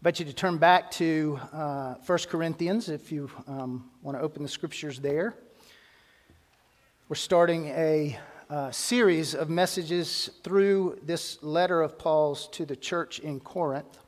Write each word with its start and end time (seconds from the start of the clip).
invite 0.00 0.18
you 0.18 0.24
to 0.24 0.32
turn 0.32 0.56
back 0.56 0.90
to 0.90 1.38
uh, 1.52 1.92
1 2.06 2.18
Corinthians 2.30 2.88
if 2.88 3.12
you 3.12 3.30
um, 3.46 3.90
want 4.00 4.16
to 4.16 4.22
open 4.22 4.42
the 4.42 4.48
scriptures 4.48 4.98
there. 4.98 5.34
We're 7.10 7.16
starting 7.16 7.66
a 7.66 8.18
uh, 8.48 8.70
series 8.70 9.34
of 9.34 9.50
messages 9.50 10.30
through 10.42 11.00
this 11.02 11.42
letter 11.42 11.82
of 11.82 11.98
Paul's 11.98 12.48
to 12.52 12.64
the 12.64 12.76
church 12.76 13.18
in 13.18 13.40
Corinth. 13.40 13.98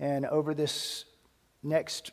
And 0.00 0.26
over 0.26 0.52
this 0.52 1.04
next 1.62 2.10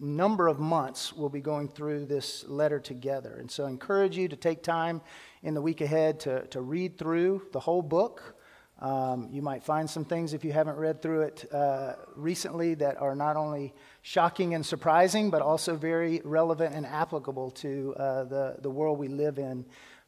number 0.00 0.48
of 0.48 0.58
months, 0.58 1.12
we'll 1.12 1.28
be 1.28 1.40
going 1.40 1.68
through 1.68 2.06
this 2.06 2.44
letter 2.48 2.80
together. 2.80 3.36
And 3.38 3.48
so 3.48 3.66
I 3.66 3.68
encourage 3.68 4.16
you 4.16 4.26
to 4.26 4.34
take 4.34 4.64
time 4.64 5.00
in 5.44 5.54
the 5.54 5.62
week 5.62 5.80
ahead 5.80 6.18
to, 6.20 6.44
to 6.48 6.60
read 6.60 6.98
through 6.98 7.42
the 7.52 7.60
whole 7.60 7.82
book. 7.82 8.34
Um, 8.82 9.28
you 9.30 9.42
might 9.42 9.62
find 9.62 9.88
some 9.88 10.04
things, 10.04 10.34
if 10.34 10.44
you 10.44 10.50
haven't 10.50 10.76
read 10.76 11.00
through 11.00 11.22
it 11.22 11.48
uh, 11.54 11.92
recently, 12.16 12.74
that 12.74 13.00
are 13.00 13.14
not 13.14 13.36
only 13.36 13.72
shocking 14.02 14.54
and 14.54 14.66
surprising, 14.66 15.30
but 15.30 15.40
also 15.40 15.76
very 15.76 16.20
relevant 16.24 16.74
and 16.74 16.84
applicable 16.84 17.52
to 17.52 17.94
uh, 17.96 18.24
the, 18.24 18.56
the 18.60 18.68
world 18.68 18.98
we 18.98 19.06
live 19.06 19.38
in 19.38 19.64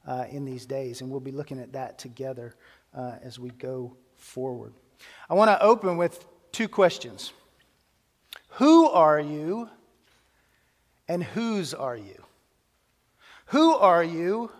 uh, 0.08 0.24
in 0.28 0.44
these 0.44 0.66
days. 0.66 1.02
And 1.02 1.10
we'll 1.10 1.20
be 1.20 1.30
looking 1.30 1.60
at 1.60 1.72
that 1.74 2.00
together 2.00 2.56
uh, 2.92 3.12
as 3.22 3.38
we 3.38 3.50
go 3.50 3.96
forward. 4.16 4.74
I 5.30 5.34
want 5.34 5.50
to 5.50 5.62
open 5.62 5.96
with 5.96 6.26
two 6.50 6.66
questions 6.66 7.32
Who 8.58 8.88
are 8.88 9.20
you, 9.20 9.68
and 11.06 11.22
whose 11.22 11.74
are 11.74 11.96
you? 11.96 12.24
Who 13.46 13.76
are 13.76 14.02
you? 14.02 14.50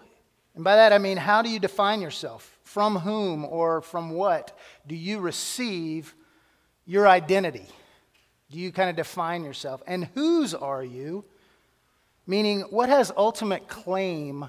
And 0.54 0.62
by 0.62 0.76
that 0.76 0.92
I 0.92 0.98
mean, 0.98 1.16
how 1.16 1.42
do 1.42 1.48
you 1.48 1.58
define 1.58 2.00
yourself? 2.00 2.53
From 2.74 2.96
whom 2.96 3.44
or 3.44 3.82
from 3.82 4.10
what 4.10 4.58
do 4.84 4.96
you 4.96 5.20
receive 5.20 6.12
your 6.84 7.06
identity? 7.06 7.68
Do 8.50 8.58
you 8.58 8.72
kind 8.72 8.90
of 8.90 8.96
define 8.96 9.44
yourself? 9.44 9.80
And 9.86 10.06
whose 10.16 10.54
are 10.54 10.82
you? 10.82 11.24
Meaning, 12.26 12.62
what 12.70 12.88
has 12.88 13.12
ultimate 13.16 13.68
claim 13.68 14.46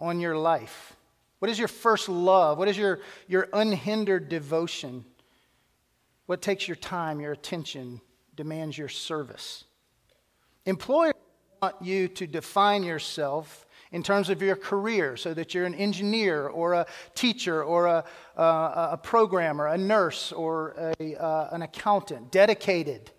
on 0.00 0.20
your 0.20 0.38
life? 0.38 0.94
What 1.40 1.50
is 1.50 1.58
your 1.58 1.66
first 1.66 2.08
love? 2.08 2.56
What 2.56 2.68
is 2.68 2.78
your, 2.78 3.00
your 3.26 3.48
unhindered 3.52 4.28
devotion? 4.28 5.04
What 6.26 6.42
takes 6.42 6.68
your 6.68 6.76
time, 6.76 7.18
your 7.18 7.32
attention, 7.32 8.00
demands 8.36 8.78
your 8.78 8.88
service? 8.88 9.64
Employers 10.66 11.14
want 11.60 11.82
you 11.82 12.06
to 12.06 12.28
define 12.28 12.84
yourself 12.84 13.65
in 13.92 14.02
terms 14.02 14.30
of 14.30 14.42
your 14.42 14.56
career, 14.56 15.16
so 15.16 15.32
that 15.34 15.54
you're 15.54 15.66
an 15.66 15.74
engineer 15.74 16.48
or 16.48 16.74
a 16.74 16.86
teacher 17.14 17.62
or 17.62 17.86
a, 17.86 18.04
a, 18.36 18.42
a 18.92 19.00
programmer, 19.02 19.66
a 19.68 19.78
nurse 19.78 20.32
or 20.32 20.74
a, 21.00 21.14
uh, 21.16 21.48
an 21.52 21.62
accountant, 21.62 22.30
dedicated 22.32 23.10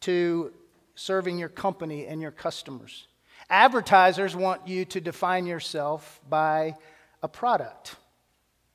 to 0.00 0.52
serving 0.94 1.38
your 1.38 1.48
company 1.48 2.06
and 2.06 2.20
your 2.20 2.30
customers. 2.30 3.06
Advertisers 3.48 4.36
want 4.36 4.66
you 4.68 4.84
to 4.84 5.00
define 5.00 5.46
yourself 5.46 6.20
by 6.28 6.74
a 7.22 7.28
product. 7.28 7.96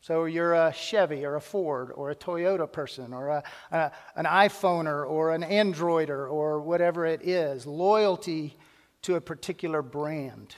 So 0.02 0.26
you're 0.26 0.54
a 0.54 0.72
Chevy 0.72 1.26
or 1.26 1.36
a 1.36 1.42
Ford 1.42 1.92
or 1.96 2.12
a 2.12 2.16
Toyota 2.16 2.72
person 2.72 3.12
or 3.12 3.30
a, 3.30 3.44
a, 3.72 3.92
an 4.16 4.26
iPhoner 4.26 5.10
or 5.10 5.34
an 5.34 5.42
Androider 5.42 6.30
or 6.30 6.62
whatever 6.62 7.08
it 7.08 7.28
is. 7.28 7.66
Loyalty 7.66 8.56
to 9.02 9.16
a 9.16 9.22
particular 9.22 9.82
brand. 9.82 10.56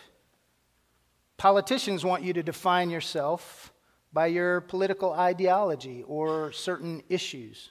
Politicians 1.38 2.04
want 2.04 2.24
you 2.24 2.34
to 2.34 2.42
define 2.42 2.90
yourself 2.90 3.72
by 4.12 4.26
your 4.26 4.62
political 4.62 5.14
ideology 5.14 6.04
or 6.08 6.52
certain 6.52 7.04
issues. 7.10 7.70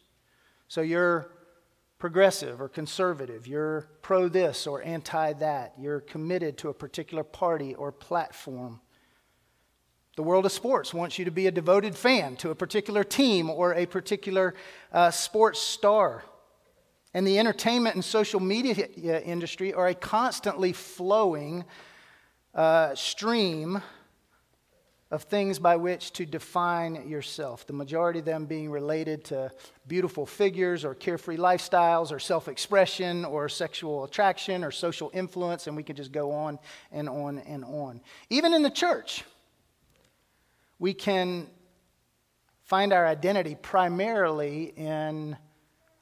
So 0.68 0.82
you're 0.82 1.30
progressive 1.98 2.60
or 2.60 2.68
conservative, 2.68 3.46
you're 3.46 3.88
pro 4.02 4.28
this 4.28 4.66
or 4.66 4.82
anti 4.82 5.32
that, 5.34 5.74
you're 5.78 6.00
committed 6.00 6.58
to 6.58 6.68
a 6.68 6.74
particular 6.74 7.24
party 7.24 7.74
or 7.74 7.90
platform. 7.90 8.80
The 10.16 10.22
world 10.22 10.46
of 10.46 10.52
sports 10.52 10.94
wants 10.94 11.18
you 11.18 11.24
to 11.24 11.30
be 11.30 11.46
a 11.46 11.50
devoted 11.50 11.96
fan 11.96 12.36
to 12.36 12.50
a 12.50 12.54
particular 12.54 13.02
team 13.02 13.50
or 13.50 13.74
a 13.74 13.86
particular 13.86 14.54
uh, 14.92 15.10
sports 15.10 15.60
star. 15.60 16.22
And 17.12 17.26
the 17.26 17.38
entertainment 17.38 17.96
and 17.96 18.04
social 18.04 18.40
media 18.40 19.20
industry 19.20 19.74
are 19.74 19.88
a 19.88 19.94
constantly 19.94 20.72
flowing 20.72 21.64
uh, 22.56 22.94
stream 22.94 23.82
of 25.10 25.22
things 25.22 25.58
by 25.58 25.76
which 25.76 26.12
to 26.14 26.26
define 26.26 27.08
yourself. 27.08 27.66
The 27.66 27.72
majority 27.72 28.18
of 28.18 28.24
them 28.24 28.46
being 28.46 28.70
related 28.70 29.24
to 29.26 29.52
beautiful 29.86 30.26
figures 30.26 30.84
or 30.84 30.94
carefree 30.94 31.36
lifestyles 31.36 32.10
or 32.10 32.18
self 32.18 32.48
expression 32.48 33.24
or 33.24 33.48
sexual 33.48 34.04
attraction 34.04 34.64
or 34.64 34.72
social 34.72 35.10
influence, 35.14 35.66
and 35.68 35.76
we 35.76 35.84
could 35.84 35.96
just 35.96 36.10
go 36.10 36.32
on 36.32 36.58
and 36.90 37.08
on 37.08 37.38
and 37.40 37.62
on. 37.64 38.00
Even 38.30 38.52
in 38.52 38.62
the 38.62 38.70
church, 38.70 39.22
we 40.78 40.92
can 40.92 41.46
find 42.64 42.92
our 42.92 43.06
identity 43.06 43.54
primarily 43.54 44.72
in 44.76 45.36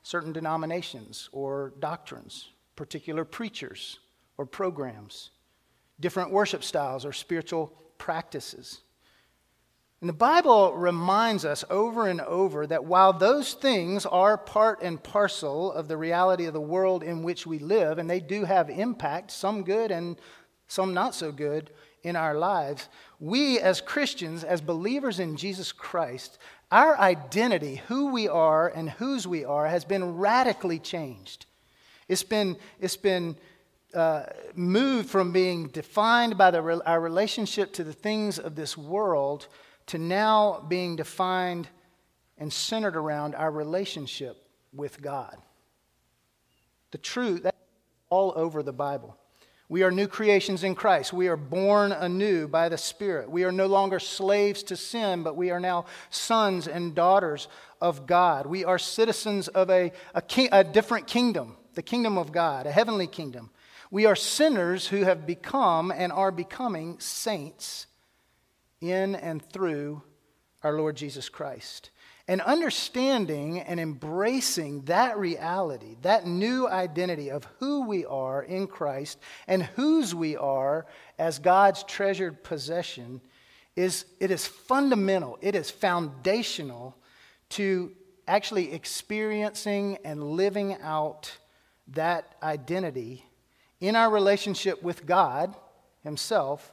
certain 0.03 0.33
denominations 0.33 1.29
or 1.33 1.75
doctrines, 1.81 2.49
particular 2.75 3.25
preachers 3.25 3.99
or 4.39 4.47
programs 4.47 5.31
different 6.01 6.31
worship 6.31 6.65
styles 6.65 7.05
or 7.05 7.13
spiritual 7.13 7.73
practices. 7.99 8.81
And 10.01 10.09
the 10.09 10.15
Bible 10.15 10.75
reminds 10.75 11.47
us 11.47 11.65
over 11.71 12.09
and 12.09 12.21
over 12.21 12.67
that 12.67 12.85
while 12.85 13.13
those 13.13 13.55
things 13.55 14.05
are 14.05 14.37
part 14.37 14.83
and 14.83 15.03
parcel 15.03 15.73
of 15.73 15.89
the 15.89 15.97
reality 15.97 16.45
of 16.45 16.53
the 16.53 16.61
world 16.61 17.03
in 17.03 17.23
which 17.23 17.47
we 17.47 17.59
live, 17.59 17.99
and 17.99 18.11
they 18.11 18.21
do 18.21 18.45
have 18.45 18.69
impact, 18.69 19.31
some 19.31 19.63
good 19.63 19.91
and 19.91 20.19
some 20.69 20.93
not 20.93 21.15
so 21.15 21.33
good, 21.33 21.71
in 22.03 22.17
our 22.17 22.35
lives, 22.35 22.91
we 23.19 23.59
as 23.59 23.81
Christians, 23.81 24.45
as 24.45 24.61
believers 24.61 25.19
in 25.19 25.37
Jesus 25.37 25.73
Christ, 25.73 26.39
our 26.71 26.99
identity, 26.99 27.77
who 27.89 28.09
we 28.09 28.29
are 28.29 28.69
and 28.69 28.91
whose 28.91 29.27
we 29.27 29.45
are, 29.45 29.67
has 29.67 29.87
been 29.87 30.19
radically 30.19 30.79
changed. 30.79 31.47
It's 32.09 32.23
been, 32.23 32.59
it's 32.79 32.99
been 32.99 33.37
uh, 33.95 34.27
moved 34.55 35.09
from 35.09 35.33
being 35.33 35.69
defined 35.69 36.37
by 36.37 36.51
the, 36.51 36.83
our 36.85 37.01
relationship 37.01 37.73
to 37.75 37.85
the 37.85 37.93
things 37.93 38.39
of 38.39 38.55
this 38.55 38.77
world 38.77 39.49
to 39.87 39.99
now 39.99 40.65
being 40.69 40.97
defined 40.97 41.69
and 42.39 42.53
centered 42.53 42.97
around 42.97 43.35
our 43.35 43.51
relationship 43.51 44.49
with 44.73 45.01
God. 45.01 45.37
The 46.91 46.99
truth, 46.99 47.43
that's 47.45 47.57
all 48.11 48.33
over 48.37 48.63
the 48.63 48.73
Bible. 48.73 49.17
We 49.69 49.83
are 49.83 49.91
new 49.91 50.07
creations 50.07 50.63
in 50.63 50.75
Christ. 50.75 51.13
We 51.13 51.29
are 51.29 51.37
born 51.37 51.93
anew 51.93 52.47
by 52.47 52.69
the 52.69 52.77
Spirit. 52.77 53.31
We 53.31 53.45
are 53.45 53.53
no 53.53 53.67
longer 53.67 53.99
slaves 53.99 54.63
to 54.65 54.77
sin, 54.77 55.23
but 55.23 55.37
we 55.37 55.51
are 55.51 55.61
now 55.61 55.87
sons 56.11 56.69
and 56.69 56.95
daughters 56.95 57.49
of 57.81 58.07
God. 58.07 58.47
We 58.47 58.65
are 58.65 58.79
citizens 58.79 59.49
of 59.49 59.71
a, 59.71 59.91
a, 60.15 60.23
a 60.53 60.65
different 60.65 61.07
kingdom, 61.07 61.57
the 61.75 61.83
kingdom 61.83 62.19
of 62.19 62.31
God, 62.31 62.67
a 62.67 62.73
heavenly 62.73 63.07
kingdom. 63.07 63.51
We 63.91 64.07
are 64.07 64.17
sinners 64.17 64.89
who 64.89 65.05
have 65.05 65.27
become 65.27 65.93
and 65.95 66.13
are 66.13 66.31
becoming 66.31 66.99
saints 67.01 67.87
in 68.81 69.15
and 69.15 69.43
through 69.43 70.03
our 70.63 70.73
Lord 70.73 70.97
Jesus 70.97 71.29
Christ. 71.29 71.91
And 72.27 72.41
understanding 72.41 73.61
and 73.61 73.79
embracing 73.79 74.83
that 74.83 75.19
reality, 75.19 75.97
that 76.03 76.27
new 76.27 76.67
identity 76.67 77.31
of 77.31 77.47
who 77.59 77.87
we 77.87 78.07
are 78.07 78.43
in 78.43 78.67
Christ 78.67 79.19
and 79.47 79.63
whose 79.63 80.15
we 80.15 80.37
are 80.37 80.87
as 81.19 81.39
God's 81.39 81.85
treasured 81.85 82.43
possession, 82.43 83.21
is 83.77 84.07
it 84.21 84.31
is 84.31 84.47
fundamental, 84.47 85.39
it 85.43 85.55
is 85.55 85.71
foundational 85.71 86.97
to 87.51 87.93
actually 88.27 88.73
experiencing 88.73 89.99
and 90.03 90.23
living 90.25 90.81
out 90.81 91.31
that 91.89 92.37
identity 92.43 93.27
in 93.85 93.97
our 93.97 94.09
relationship 94.09 94.83
with 94.83 95.05
God 95.05 95.55
Himself, 96.03 96.73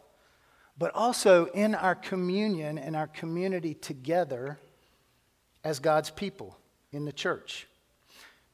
but 0.77 0.95
also 0.95 1.47
in 1.47 1.75
our 1.75 1.93
communion 1.93 2.77
and 2.77 2.95
our 2.95 3.07
community 3.07 3.73
together 3.73 4.57
as 5.61 5.79
God's 5.79 6.09
people 6.09 6.57
in 6.93 7.03
the 7.03 7.11
church. 7.11 7.67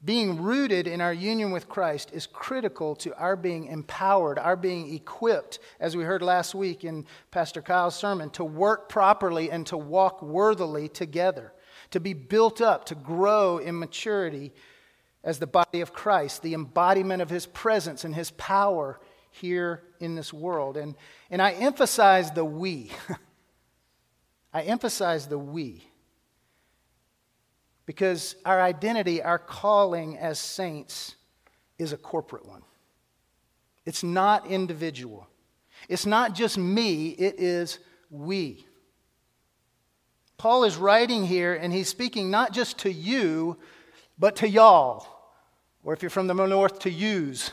Being 0.04 0.42
rooted 0.42 0.88
in 0.88 1.02
our 1.02 1.14
union 1.14 1.52
with 1.52 1.70
Christ 1.70 2.10
is 2.14 2.26
critical 2.26 2.96
to 2.98 3.16
our 3.16 3.36
being 3.36 3.66
empowered, 3.66 4.40
our 4.40 4.56
being 4.56 4.92
equipped, 4.92 5.60
as 5.80 5.96
we 5.96 6.04
heard 6.04 6.24
last 6.24 6.56
week 6.56 6.84
in 6.84 7.06
Pastor 7.30 7.62
Kyle's 7.62 7.96
sermon, 7.96 8.32
to 8.32 8.44
work 8.44 8.90
properly 8.90 9.52
and 9.52 9.68
to 9.68 9.78
walk 9.78 10.24
worthily 10.24 10.90
together, 10.90 11.54
to 11.92 12.00
be 12.00 12.14
built 12.14 12.60
up, 12.60 12.86
to 12.86 12.96
grow 12.96 13.60
in 13.60 13.78
maturity 13.78 14.52
as 15.28 15.40
the 15.40 15.46
body 15.46 15.82
of 15.82 15.92
Christ, 15.92 16.42
the 16.42 16.54
embodiment 16.54 17.22
of 17.22 17.30
his 17.30 17.46
presence 17.46 18.06
and 18.06 18.16
his 18.16 18.32
power 18.32 18.98
here 19.30 19.84
in 20.00 20.16
this 20.16 20.32
world. 20.32 20.78
And, 20.78 20.96
and 21.30 21.42
I 21.42 21.52
emphasize 21.52 22.32
the 22.32 22.46
we. 22.46 22.92
I 24.54 24.62
emphasize 24.62 25.28
the 25.28 25.38
we. 25.38 25.84
Because 27.86 28.38
our 28.46 28.62
identity, 28.62 29.22
our 29.22 29.38
calling 29.38 30.18
as 30.18 30.40
saints, 30.40 31.16
is 31.78 31.92
a 31.92 31.98
corporate 31.98 32.46
one. 32.46 32.64
It's 33.86 34.04
not 34.04 34.48
individual. 34.48 35.28
It's 35.90 36.06
not 36.06 36.36
just 36.36 36.58
me, 36.58 37.10
it 37.10 37.36
is 37.38 37.80
we. 38.10 38.66
Paul 40.38 40.64
is 40.64 40.78
writing 40.78 41.26
here, 41.26 41.54
and 41.54 41.74
he's 41.74 41.90
speaking 41.90 42.32
not 42.32 42.54
just 42.54 42.80
to 42.80 42.92
you, 42.92 43.58
but 44.18 44.38
to 44.38 44.48
y'all. 44.48 45.17
Or 45.84 45.94
if 45.94 46.02
you're 46.02 46.10
from 46.10 46.28
the 46.28 46.34
north, 46.34 46.80
to 46.80 46.90
youse. 46.90 47.52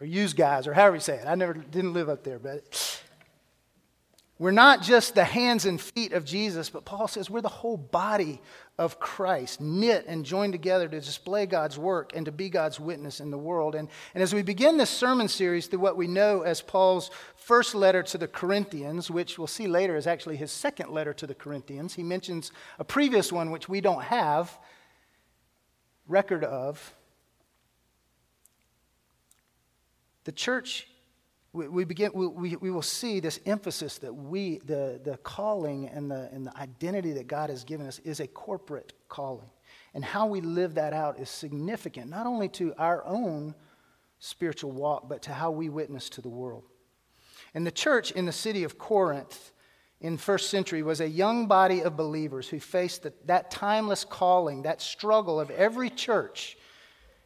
Or 0.00 0.06
youse 0.06 0.32
guys, 0.32 0.66
or 0.66 0.74
however 0.74 0.96
you 0.96 1.00
say 1.00 1.16
it. 1.16 1.26
I 1.26 1.34
never 1.34 1.54
didn't 1.54 1.92
live 1.92 2.08
up 2.08 2.24
there, 2.24 2.38
but 2.38 3.02
we're 4.36 4.50
not 4.50 4.82
just 4.82 5.14
the 5.14 5.24
hands 5.24 5.64
and 5.64 5.80
feet 5.80 6.12
of 6.12 6.24
Jesus, 6.24 6.68
but 6.68 6.84
Paul 6.84 7.06
says 7.06 7.30
we're 7.30 7.40
the 7.40 7.48
whole 7.48 7.76
body 7.76 8.40
of 8.78 8.98
Christ, 8.98 9.60
knit 9.60 10.06
and 10.08 10.24
joined 10.24 10.52
together 10.52 10.88
to 10.88 11.00
display 11.00 11.46
God's 11.46 11.78
work 11.78 12.10
and 12.16 12.26
to 12.26 12.32
be 12.32 12.48
God's 12.48 12.80
witness 12.80 13.20
in 13.20 13.30
the 13.30 13.38
world. 13.38 13.76
And, 13.76 13.88
and 14.12 14.22
as 14.24 14.34
we 14.34 14.42
begin 14.42 14.76
this 14.76 14.90
sermon 14.90 15.28
series 15.28 15.68
through 15.68 15.78
what 15.78 15.96
we 15.96 16.08
know 16.08 16.42
as 16.42 16.60
Paul's 16.60 17.12
first 17.36 17.76
letter 17.76 18.02
to 18.02 18.18
the 18.18 18.26
Corinthians, 18.26 19.08
which 19.08 19.38
we'll 19.38 19.46
see 19.46 19.68
later 19.68 19.96
is 19.96 20.08
actually 20.08 20.36
his 20.36 20.50
second 20.50 20.90
letter 20.90 21.14
to 21.14 21.28
the 21.28 21.34
Corinthians, 21.34 21.94
he 21.94 22.02
mentions 22.02 22.50
a 22.80 22.84
previous 22.84 23.30
one 23.30 23.52
which 23.52 23.68
we 23.68 23.80
don't 23.80 24.02
have 24.02 24.58
record 26.06 26.44
of. 26.44 26.94
The 30.24 30.32
church 30.32 30.86
we, 31.54 31.68
we 31.68 31.84
begin, 31.84 32.10
we, 32.12 32.56
we 32.56 32.70
will 32.70 32.82
see 32.82 33.20
this 33.20 33.38
emphasis 33.46 33.98
that 33.98 34.12
we, 34.12 34.58
the, 34.64 35.00
the 35.02 35.16
calling 35.18 35.88
and 35.88 36.10
the, 36.10 36.28
and 36.32 36.46
the 36.48 36.56
identity 36.58 37.12
that 37.12 37.28
God 37.28 37.48
has 37.48 37.62
given 37.62 37.86
us 37.86 38.00
is 38.00 38.18
a 38.18 38.26
corporate 38.26 38.92
calling. 39.08 39.48
And 39.94 40.04
how 40.04 40.26
we 40.26 40.40
live 40.40 40.74
that 40.74 40.92
out 40.92 41.20
is 41.20 41.30
significant, 41.30 42.10
not 42.10 42.26
only 42.26 42.48
to 42.50 42.74
our 42.76 43.06
own 43.06 43.54
spiritual 44.18 44.72
walk, 44.72 45.08
but 45.08 45.22
to 45.22 45.32
how 45.32 45.52
we 45.52 45.68
witness 45.68 46.10
to 46.10 46.20
the 46.20 46.28
world. 46.28 46.64
And 47.54 47.64
the 47.64 47.70
church 47.70 48.10
in 48.10 48.26
the 48.26 48.32
city 48.32 48.64
of 48.64 48.76
Corinth 48.76 49.52
in 50.04 50.16
first 50.18 50.50
century 50.50 50.82
was 50.82 51.00
a 51.00 51.08
young 51.08 51.46
body 51.46 51.80
of 51.80 51.96
believers 51.96 52.48
who 52.48 52.60
faced 52.60 53.02
the, 53.02 53.12
that 53.24 53.50
timeless 53.50 54.04
calling, 54.04 54.62
that 54.62 54.80
struggle 54.80 55.40
of 55.40 55.50
every 55.50 55.90
church 55.90 56.56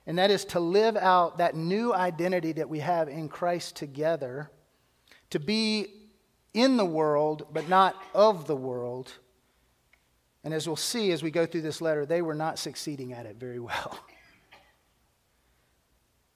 and 0.09 0.17
that 0.17 0.31
is 0.31 0.47
to 0.47 0.59
live 0.59 0.97
out 0.97 1.37
that 1.37 1.55
new 1.55 1.93
identity 1.93 2.53
that 2.53 2.71
we 2.71 2.79
have 2.79 3.11
in 3.11 3.29
Christ 3.29 3.77
together, 3.77 4.51
to 5.29 5.39
be 5.39 5.87
in 6.55 6.79
the 6.79 6.85
world, 6.85 7.47
but 7.53 7.69
not 7.69 7.95
of 8.15 8.47
the 8.47 8.57
world. 8.57 9.13
And 10.43 10.55
as 10.55 10.67
we'll 10.67 10.77
see 10.77 11.13
as 11.13 11.23
we 11.23 11.31
go 11.31 11.45
through 11.45 11.61
this 11.61 11.83
letter, 11.83 12.07
they 12.07 12.23
were 12.23 12.35
not 12.35 12.59
succeeding 12.59 13.13
at 13.13 13.27
it 13.27 13.37
very 13.37 13.61
well. 13.61 14.01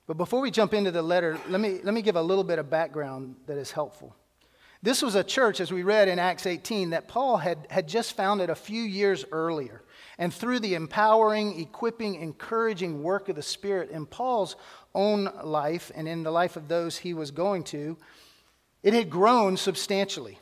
But 0.08 0.16
before 0.16 0.40
we 0.40 0.50
jump 0.50 0.74
into 0.74 0.90
the 0.90 1.00
letter, 1.00 1.38
let 1.48 1.60
me, 1.60 1.78
let 1.84 1.94
me 1.94 2.02
give 2.02 2.16
a 2.16 2.22
little 2.22 2.42
bit 2.42 2.58
of 2.58 2.68
background 2.68 3.36
that 3.46 3.56
is 3.56 3.70
helpful. 3.70 4.14
This 4.82 5.00
was 5.00 5.14
a 5.14 5.23
church, 5.23 5.61
as 5.61 5.70
we 5.70 5.84
read 5.84 6.08
in 6.08 6.19
Acts 6.19 6.44
18, 6.44 6.90
that 6.90 7.06
Paul 7.06 7.37
had, 7.37 7.69
had 7.70 7.87
just 7.87 8.17
founded 8.17 8.50
a 8.50 8.56
few 8.56 8.82
years 8.82 9.25
earlier. 9.31 9.82
And 10.19 10.34
through 10.34 10.58
the 10.58 10.75
empowering, 10.75 11.61
equipping, 11.61 12.17
encouraging 12.17 13.02
work 13.02 13.29
of 13.29 13.37
the 13.37 13.43
Spirit 13.43 13.90
in 13.90 14.06
Paul's 14.06 14.56
own 14.93 15.29
life 15.44 15.93
and 15.94 16.08
in 16.08 16.25
the 16.25 16.32
life 16.32 16.56
of 16.56 16.67
those 16.67 16.99
he 16.99 17.14
was 17.14 17.31
going 17.31 17.62
to, 17.64 17.96
it 18.82 18.93
had 18.93 19.08
grown 19.08 19.56
substantially. 19.56 20.40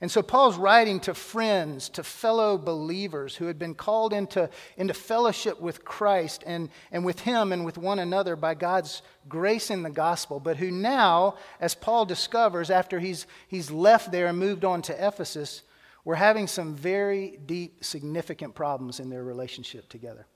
And 0.00 0.10
so 0.10 0.20
Paul's 0.20 0.58
writing 0.58 1.00
to 1.00 1.14
friends, 1.14 1.88
to 1.90 2.02
fellow 2.02 2.58
believers 2.58 3.36
who 3.36 3.46
had 3.46 3.58
been 3.58 3.74
called 3.74 4.12
into, 4.12 4.50
into 4.76 4.92
fellowship 4.92 5.58
with 5.60 5.84
Christ 5.84 6.44
and, 6.46 6.68
and 6.92 7.04
with 7.04 7.20
him 7.20 7.50
and 7.50 7.64
with 7.64 7.78
one 7.78 7.98
another 7.98 8.36
by 8.36 8.54
God's 8.54 9.00
grace 9.28 9.70
in 9.70 9.82
the 9.82 9.90
gospel, 9.90 10.38
but 10.38 10.58
who 10.58 10.70
now, 10.70 11.36
as 11.60 11.74
Paul 11.74 12.04
discovers 12.04 12.70
after 12.70 12.98
he's, 12.98 13.26
he's 13.48 13.70
left 13.70 14.12
there 14.12 14.26
and 14.26 14.38
moved 14.38 14.64
on 14.64 14.82
to 14.82 15.06
Ephesus, 15.06 15.62
were 16.04 16.14
having 16.14 16.46
some 16.46 16.74
very 16.74 17.38
deep, 17.46 17.82
significant 17.82 18.54
problems 18.54 19.00
in 19.00 19.08
their 19.08 19.24
relationship 19.24 19.88
together. 19.88 20.26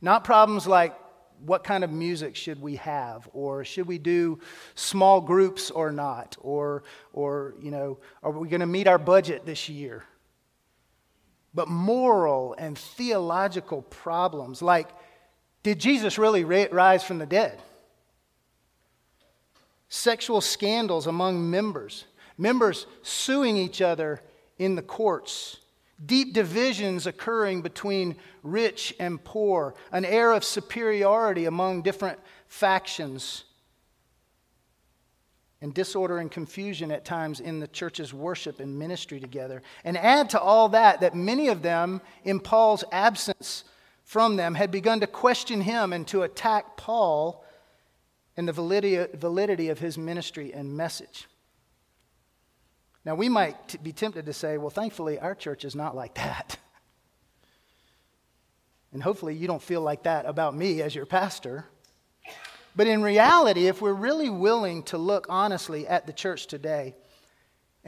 Not 0.00 0.22
problems 0.22 0.66
like 0.66 0.94
what 1.44 1.64
kind 1.64 1.84
of 1.84 1.90
music 1.90 2.36
should 2.36 2.60
we 2.60 2.76
have? 2.76 3.28
Or 3.32 3.64
should 3.64 3.86
we 3.86 3.98
do 3.98 4.38
small 4.74 5.20
groups 5.20 5.70
or 5.70 5.92
not? 5.92 6.36
Or 6.40 6.82
or 7.12 7.54
you 7.60 7.70
know 7.70 7.98
are 8.22 8.30
we 8.30 8.48
going 8.48 8.60
to 8.60 8.66
meet 8.66 8.86
our 8.86 8.98
budget 8.98 9.46
this 9.46 9.68
year? 9.68 10.04
But 11.54 11.68
moral 11.68 12.54
and 12.58 12.78
theological 12.78 13.82
problems 13.82 14.62
like 14.62 14.88
did 15.62 15.80
jesus 15.80 16.18
really 16.18 16.44
rise 16.44 17.02
from 17.02 17.18
the 17.18 17.26
dead? 17.26 17.60
Sexual 19.88 20.40
scandals 20.40 21.06
among 21.06 21.50
members 21.50 22.04
members 22.38 22.86
suing 23.02 23.56
each 23.56 23.82
other 23.82 24.22
in 24.58 24.76
the 24.76 24.82
courts, 24.82 25.58
deep 26.04 26.32
divisions 26.32 27.06
occurring 27.06 27.62
between 27.62 28.16
rich 28.42 28.94
and 29.00 29.22
poor, 29.22 29.74
an 29.90 30.04
air 30.04 30.32
of 30.32 30.44
superiority 30.44 31.46
among 31.46 31.82
different 31.82 32.18
factions, 32.46 33.44
and 35.60 35.74
disorder 35.74 36.18
and 36.18 36.30
confusion 36.30 36.92
at 36.92 37.04
times 37.04 37.40
in 37.40 37.58
the 37.58 37.66
church's 37.66 38.14
worship 38.14 38.60
and 38.60 38.78
ministry 38.78 39.18
together. 39.18 39.60
And 39.82 39.98
add 39.98 40.30
to 40.30 40.40
all 40.40 40.68
that 40.68 41.00
that 41.00 41.16
many 41.16 41.48
of 41.48 41.62
them, 41.62 42.00
in 42.22 42.38
Paul's 42.38 42.84
absence 42.92 43.64
from 44.04 44.36
them, 44.36 44.54
had 44.54 44.70
begun 44.70 45.00
to 45.00 45.08
question 45.08 45.60
him 45.60 45.92
and 45.92 46.06
to 46.08 46.22
attack 46.22 46.76
Paul 46.76 47.44
and 48.36 48.46
the 48.46 48.52
validity 48.52 49.68
of 49.68 49.80
his 49.80 49.98
ministry 49.98 50.52
and 50.52 50.76
message. 50.76 51.26
Now, 53.08 53.14
we 53.14 53.30
might 53.30 53.68
t- 53.68 53.78
be 53.78 53.94
tempted 53.94 54.26
to 54.26 54.34
say, 54.34 54.58
well, 54.58 54.68
thankfully, 54.68 55.18
our 55.18 55.34
church 55.34 55.64
is 55.64 55.74
not 55.74 55.96
like 55.96 56.14
that. 56.16 56.58
And 58.92 59.02
hopefully, 59.02 59.34
you 59.34 59.46
don't 59.46 59.62
feel 59.62 59.82
like 59.82 60.04
that 60.04 60.24
about 60.24 60.54
me 60.54 60.80
as 60.80 60.94
your 60.94 61.04
pastor. 61.04 61.66
But 62.74 62.86
in 62.86 63.02
reality, 63.02 63.66
if 63.66 63.82
we're 63.82 63.92
really 63.92 64.30
willing 64.30 64.82
to 64.84 64.96
look 64.96 65.26
honestly 65.28 65.86
at 65.86 66.06
the 66.06 66.12
church 66.12 66.46
today, 66.46 66.96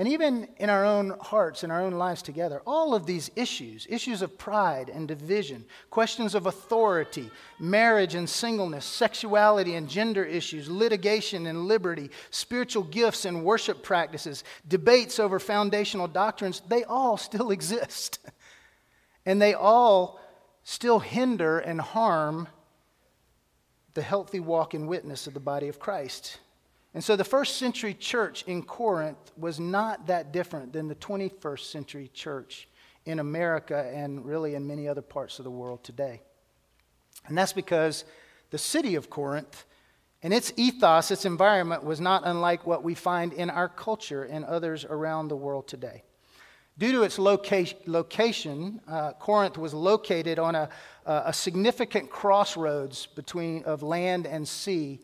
and 0.00 0.08
even 0.08 0.48
in 0.56 0.70
our 0.70 0.86
own 0.86 1.10
hearts, 1.20 1.62
in 1.62 1.70
our 1.70 1.82
own 1.82 1.92
lives 1.92 2.22
together, 2.22 2.62
all 2.66 2.94
of 2.94 3.04
these 3.04 3.30
issues 3.36 3.86
issues 3.90 4.22
of 4.22 4.38
pride 4.38 4.88
and 4.88 5.06
division, 5.06 5.62
questions 5.90 6.34
of 6.34 6.46
authority, 6.46 7.30
marriage 7.58 8.14
and 8.14 8.26
singleness, 8.26 8.86
sexuality 8.86 9.74
and 9.74 9.90
gender 9.90 10.24
issues, 10.24 10.70
litigation 10.70 11.46
and 11.46 11.66
liberty, 11.66 12.10
spiritual 12.30 12.82
gifts 12.84 13.26
and 13.26 13.44
worship 13.44 13.82
practices, 13.82 14.42
debates 14.66 15.20
over 15.20 15.38
foundational 15.38 16.08
doctrines 16.08 16.62
they 16.66 16.82
all 16.84 17.18
still 17.18 17.50
exist. 17.58 18.20
and 19.26 19.42
they 19.42 19.52
all 19.52 20.18
still 20.62 21.00
hinder 21.00 21.58
and 21.58 21.78
harm 21.78 22.48
the 23.92 24.00
healthy 24.00 24.40
walk 24.40 24.72
and 24.72 24.88
witness 24.88 25.26
of 25.26 25.34
the 25.34 25.40
body 25.40 25.68
of 25.68 25.78
Christ. 25.78 26.38
And 26.92 27.04
so 27.04 27.14
the 27.14 27.24
first 27.24 27.56
century 27.56 27.94
church 27.94 28.42
in 28.46 28.62
Corinth 28.62 29.32
was 29.36 29.60
not 29.60 30.08
that 30.08 30.32
different 30.32 30.72
than 30.72 30.88
the 30.88 30.96
21st 30.96 31.70
century 31.70 32.10
church 32.12 32.68
in 33.04 33.20
America 33.20 33.90
and 33.94 34.24
really 34.24 34.54
in 34.54 34.66
many 34.66 34.88
other 34.88 35.02
parts 35.02 35.38
of 35.38 35.44
the 35.44 35.50
world 35.50 35.84
today. 35.84 36.20
And 37.26 37.38
that's 37.38 37.52
because 37.52 38.04
the 38.50 38.58
city 38.58 38.96
of 38.96 39.08
Corinth 39.08 39.64
and 40.22 40.34
its 40.34 40.52
ethos, 40.56 41.10
its 41.10 41.24
environment, 41.24 41.84
was 41.84 42.00
not 42.00 42.22
unlike 42.26 42.66
what 42.66 42.82
we 42.82 42.94
find 42.94 43.32
in 43.32 43.50
our 43.50 43.68
culture 43.68 44.24
and 44.24 44.44
others 44.44 44.84
around 44.84 45.28
the 45.28 45.36
world 45.36 45.66
today. 45.68 46.02
Due 46.76 46.92
to 46.92 47.02
its 47.02 47.18
loca- 47.18 47.66
location, 47.86 48.80
uh, 48.88 49.12
Corinth 49.12 49.56
was 49.56 49.72
located 49.74 50.38
on 50.38 50.54
a, 50.54 50.68
a 51.06 51.32
significant 51.32 52.10
crossroads 52.10 53.06
between 53.06 53.62
of 53.64 53.82
land 53.82 54.26
and 54.26 54.46
sea 54.46 55.00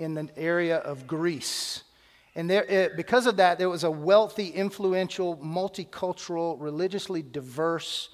in 0.00 0.14
the 0.14 0.28
area 0.36 0.78
of 0.78 1.06
Greece. 1.06 1.84
And 2.34 2.48
there, 2.48 2.64
it, 2.64 2.96
because 2.96 3.26
of 3.26 3.36
that, 3.36 3.58
there 3.58 3.68
was 3.68 3.84
a 3.84 3.90
wealthy, 3.90 4.48
influential, 4.48 5.36
multicultural, 5.36 6.56
religiously 6.58 7.22
diverse, 7.22 8.08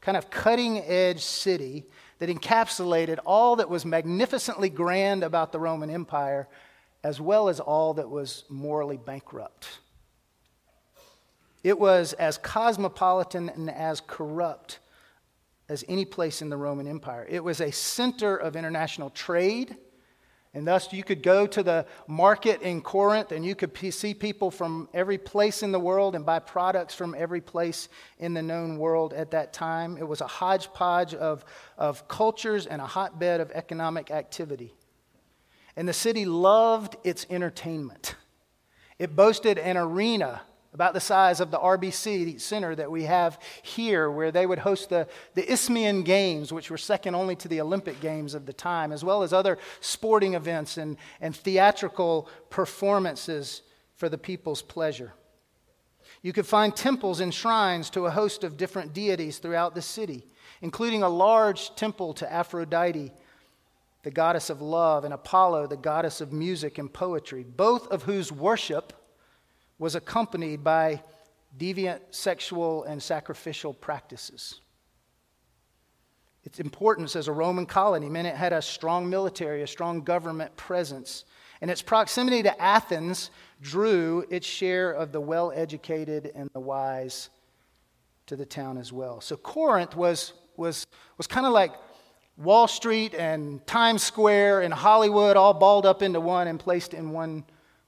kind 0.00 0.16
of 0.16 0.30
cutting 0.30 0.78
edge 0.78 1.20
city 1.20 1.86
that 2.18 2.28
encapsulated 2.28 3.18
all 3.26 3.56
that 3.56 3.68
was 3.68 3.84
magnificently 3.84 4.68
grand 4.68 5.24
about 5.24 5.52
the 5.52 5.58
Roman 5.58 5.90
Empire, 5.90 6.48
as 7.02 7.20
well 7.20 7.48
as 7.48 7.58
all 7.58 7.94
that 7.94 8.08
was 8.08 8.44
morally 8.48 8.96
bankrupt. 8.96 9.80
It 11.64 11.78
was 11.78 12.12
as 12.14 12.38
cosmopolitan 12.38 13.48
and 13.48 13.70
as 13.70 14.00
corrupt 14.00 14.78
as 15.68 15.84
any 15.88 16.04
place 16.04 16.42
in 16.42 16.50
the 16.50 16.56
Roman 16.56 16.86
Empire. 16.86 17.26
It 17.28 17.42
was 17.42 17.60
a 17.60 17.72
center 17.72 18.36
of 18.36 18.54
international 18.54 19.10
trade 19.10 19.76
And 20.54 20.68
thus, 20.68 20.92
you 20.92 21.02
could 21.02 21.22
go 21.22 21.46
to 21.46 21.62
the 21.62 21.86
market 22.06 22.60
in 22.60 22.82
Corinth 22.82 23.32
and 23.32 23.44
you 23.44 23.54
could 23.54 23.74
see 23.94 24.12
people 24.12 24.50
from 24.50 24.86
every 24.92 25.16
place 25.16 25.62
in 25.62 25.72
the 25.72 25.80
world 25.80 26.14
and 26.14 26.26
buy 26.26 26.40
products 26.40 26.94
from 26.94 27.14
every 27.16 27.40
place 27.40 27.88
in 28.18 28.34
the 28.34 28.42
known 28.42 28.76
world 28.76 29.14
at 29.14 29.30
that 29.30 29.54
time. 29.54 29.96
It 29.96 30.06
was 30.06 30.20
a 30.20 30.26
hodgepodge 30.26 31.14
of, 31.14 31.42
of 31.78 32.06
cultures 32.06 32.66
and 32.66 32.82
a 32.82 32.86
hotbed 32.86 33.40
of 33.40 33.50
economic 33.52 34.10
activity. 34.10 34.74
And 35.74 35.88
the 35.88 35.94
city 35.94 36.26
loved 36.26 36.96
its 37.02 37.24
entertainment. 37.30 38.16
It 38.98 39.16
boasted 39.16 39.58
an 39.58 39.78
arena 39.78 40.42
about 40.74 40.94
the 40.94 41.00
size 41.00 41.40
of 41.40 41.50
the 41.50 41.58
RBC 41.58 42.40
Center 42.40 42.74
that 42.74 42.90
we 42.90 43.02
have 43.04 43.38
here, 43.62 44.10
where 44.10 44.30
they 44.30 44.46
would 44.46 44.60
host 44.60 44.88
the, 44.88 45.06
the 45.34 45.50
Isthmian 45.50 46.02
Games, 46.02 46.52
which 46.52 46.70
were 46.70 46.78
second 46.78 47.14
only 47.14 47.36
to 47.36 47.48
the 47.48 47.60
Olympic 47.60 48.00
Games 48.00 48.34
of 48.34 48.46
the 48.46 48.54
time, 48.54 48.90
as 48.90 49.04
well 49.04 49.22
as 49.22 49.34
other 49.34 49.58
sporting 49.80 50.32
events 50.34 50.78
and, 50.78 50.96
and 51.20 51.36
theatrical 51.36 52.28
performances 52.48 53.62
for 53.96 54.08
the 54.08 54.16
people's 54.16 54.62
pleasure. 54.62 55.12
You 56.22 56.32
could 56.32 56.46
find 56.46 56.74
temples 56.74 57.20
and 57.20 57.34
shrines 57.34 57.90
to 57.90 58.06
a 58.06 58.10
host 58.10 58.42
of 58.42 58.56
different 58.56 58.94
deities 58.94 59.38
throughout 59.38 59.74
the 59.74 59.82
city, 59.82 60.24
including 60.62 61.02
a 61.02 61.08
large 61.08 61.74
temple 61.74 62.14
to 62.14 62.32
Aphrodite, 62.32 63.12
the 64.04 64.10
goddess 64.10 64.48
of 64.48 64.62
love, 64.62 65.04
and 65.04 65.12
Apollo, 65.12 65.66
the 65.66 65.76
goddess 65.76 66.20
of 66.20 66.32
music 66.32 66.78
and 66.78 66.90
poetry, 66.92 67.44
both 67.44 67.88
of 67.88 68.04
whose 68.04 68.32
worship 68.32 68.92
was 69.82 69.96
accompanied 69.96 70.62
by 70.62 71.02
deviant 71.58 71.98
sexual 72.12 72.84
and 72.84 73.02
sacrificial 73.02 73.74
practices. 73.74 74.60
Its 76.44 76.60
importance 76.60 77.16
as 77.16 77.26
a 77.26 77.32
Roman 77.32 77.66
colony 77.66 78.08
meant 78.08 78.28
it 78.28 78.36
had 78.36 78.52
a 78.52 78.62
strong 78.62 79.10
military, 79.10 79.60
a 79.60 79.66
strong 79.66 80.02
government 80.02 80.56
presence, 80.56 81.24
and 81.60 81.68
its 81.68 81.82
proximity 81.82 82.44
to 82.44 82.62
Athens 82.62 83.32
drew 83.60 84.24
its 84.30 84.46
share 84.46 84.92
of 84.92 85.10
the 85.10 85.20
well 85.20 85.50
educated 85.52 86.30
and 86.32 86.48
the 86.52 86.60
wise 86.60 87.28
to 88.26 88.36
the 88.36 88.46
town 88.46 88.78
as 88.78 88.92
well. 88.92 89.20
So 89.20 89.36
Corinth 89.36 89.96
was, 89.96 90.32
was, 90.56 90.86
was 91.16 91.26
kind 91.26 91.44
of 91.44 91.52
like 91.52 91.72
Wall 92.36 92.68
Street 92.68 93.14
and 93.14 93.66
Times 93.66 94.04
Square 94.04 94.60
and 94.60 94.72
Hollywood 94.72 95.36
all 95.36 95.54
balled 95.54 95.86
up 95.86 96.02
into 96.02 96.20
one 96.20 96.46
and 96.46 96.60
placed 96.60 96.94
in 96.94 97.10
one 97.10 97.42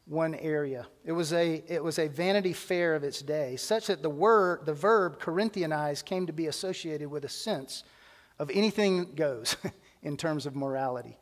one 0.06 0.34
area. 0.34 0.87
It 1.04 1.12
was 1.12 1.32
a, 1.32 1.62
it 1.66 1.82
was 1.82 1.99
a 1.99 2.08
vanity 2.08 2.52
fair 2.52 2.94
of 2.94 3.04
its 3.04 3.23
day, 3.23 3.56
such 3.56 3.87
that 3.87 4.02
the 4.02 4.11
word, 4.11 4.66
the 4.66 4.75
verb 4.75 5.18
Corinthianize 5.20 6.04
came 6.04 6.26
to 6.26 6.32
be 6.32 6.46
associated 6.46 7.08
with 7.08 7.25
a 7.25 7.28
sense 7.28 7.84
of 8.38 8.50
anything 8.50 9.14
goes 9.14 9.56
in 10.02 10.16
terms 10.16 10.46
of 10.46 10.54
morality. 10.54 11.16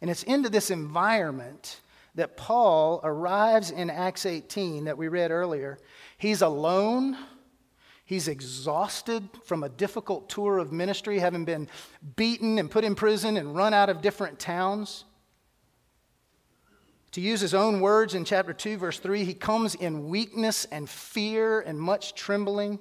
And 0.00 0.10
it's 0.10 0.22
into 0.22 0.48
this 0.48 0.70
environment 0.70 1.80
that 2.14 2.36
Paul 2.36 3.00
arrives 3.04 3.70
in 3.70 3.90
Acts 3.90 4.26
18 4.26 4.84
that 4.84 4.98
we 4.98 5.08
read 5.08 5.30
earlier. 5.30 5.78
He's 6.16 6.42
alone. 6.42 7.16
He's 8.04 8.28
exhausted 8.28 9.28
from 9.44 9.62
a 9.62 9.68
difficult 9.68 10.28
tour 10.28 10.58
of 10.58 10.72
ministry, 10.72 11.18
having 11.18 11.44
been 11.44 11.68
beaten 12.16 12.58
and 12.58 12.70
put 12.70 12.84
in 12.84 12.94
prison 12.94 13.36
and 13.36 13.54
run 13.54 13.74
out 13.74 13.88
of 13.88 14.00
different 14.00 14.38
towns. 14.38 15.04
To 17.12 17.20
use 17.20 17.40
his 17.40 17.54
own 17.54 17.80
words 17.80 18.14
in 18.14 18.24
chapter 18.24 18.52
2, 18.52 18.76
verse 18.76 18.98
3, 18.98 19.24
he 19.24 19.34
comes 19.34 19.74
in 19.74 20.08
weakness 20.08 20.66
and 20.66 20.88
fear 20.88 21.60
and 21.60 21.80
much 21.80 22.14
trembling. 22.14 22.78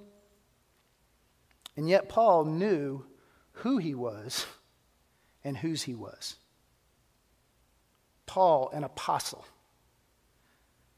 And 1.78 1.88
yet, 1.88 2.10
Paul 2.10 2.46
knew 2.46 3.06
who 3.52 3.78
he 3.78 3.94
was 3.94 4.46
and 5.44 5.58
whose 5.58 5.84
he 5.84 5.96
was. 5.96 6.36
Paul, 8.26 8.70
an 8.74 8.84
apostle, 8.84 9.46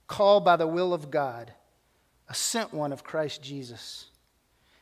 called 0.08 0.44
by 0.44 0.56
the 0.56 0.68
will 0.68 0.94
of 0.94 1.12
God, 1.12 1.54
a 2.28 2.34
sent 2.34 2.74
one 2.74 2.92
of 2.92 3.04
Christ 3.04 3.44
Jesus. 3.44 4.09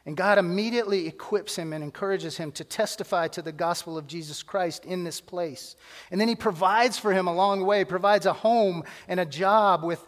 And 0.08 0.16
God 0.16 0.38
immediately 0.38 1.06
equips 1.06 1.58
him 1.58 1.74
and 1.74 1.84
encourages 1.84 2.38
him 2.38 2.54
to 2.54 2.64
testify 2.64 3.28
to 3.28 3.42
the 3.42 3.52
gospel 3.52 3.98
of 3.98 4.08
Jesus 4.08 4.42
Christ 4.42 4.86
in 4.86 5.04
this 5.04 5.20
place. 5.20 5.76
And 6.12 6.22
then 6.22 6.30
he 6.30 6.36
provides 6.36 6.98
for 6.98 7.12
him 7.12 7.28
along 7.28 7.60
the 7.60 7.66
way, 7.66 7.84
provides 7.84 8.26
a 8.26 8.32
home 8.32 8.86
and 9.10 9.20
a 9.20 9.26
job 9.26 9.84
with 9.84 10.02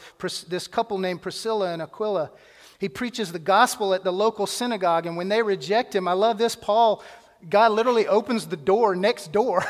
this 0.47 0.67
couple 0.67 0.99
named 0.99 1.21
Priscilla 1.21 1.73
and 1.73 1.81
Aquila. 1.81 2.31
He 2.79 2.87
preaches 2.87 3.33
the 3.33 3.39
gospel 3.39 3.93
at 3.93 4.05
the 4.05 4.13
local 4.13 4.47
synagogue, 4.47 5.05
and 5.05 5.17
when 5.17 5.27
they 5.27 5.43
reject 5.43 5.93
him, 5.93 6.07
I 6.07 6.13
love 6.13 6.37
this. 6.37 6.55
Paul, 6.55 7.03
God 7.49 7.73
literally 7.73 8.07
opens 8.07 8.47
the 8.47 8.55
door 8.55 8.95
next 8.95 9.33
door. 9.33 9.65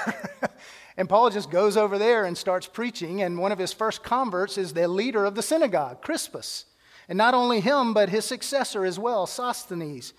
and 0.96 1.10
Paul 1.10 1.32
just 1.32 1.50
goes 1.50 1.76
over 1.76 1.98
there 1.98 2.26
and 2.26 2.38
starts 2.38 2.68
preaching. 2.68 3.24
And 3.24 3.40
one 3.40 3.52
of 3.52 3.58
his 3.58 3.74
first 3.74 4.04
converts 4.04 4.60
is 4.60 4.74
the 4.74 4.88
leader 4.88 5.26
of 5.26 5.34
the 5.34 5.42
synagogue, 5.42 6.04
Crispus. 6.04 6.66
And 7.10 7.18
not 7.18 7.34
only 7.34 7.60
him, 7.60 7.94
but 7.96 8.10
his 8.10 8.24
successor 8.24 8.86
as 8.86 9.00
well, 9.00 9.26
Sosthenes, 9.26 10.14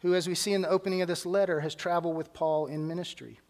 who, 0.00 0.14
as 0.14 0.28
we 0.28 0.36
see 0.36 0.52
in 0.52 0.62
the 0.62 0.68
opening 0.68 1.02
of 1.02 1.08
this 1.08 1.26
letter, 1.26 1.60
has 1.60 1.74
traveled 1.74 2.16
with 2.16 2.32
Paul 2.32 2.66
in 2.66 2.86
ministry. 2.86 3.40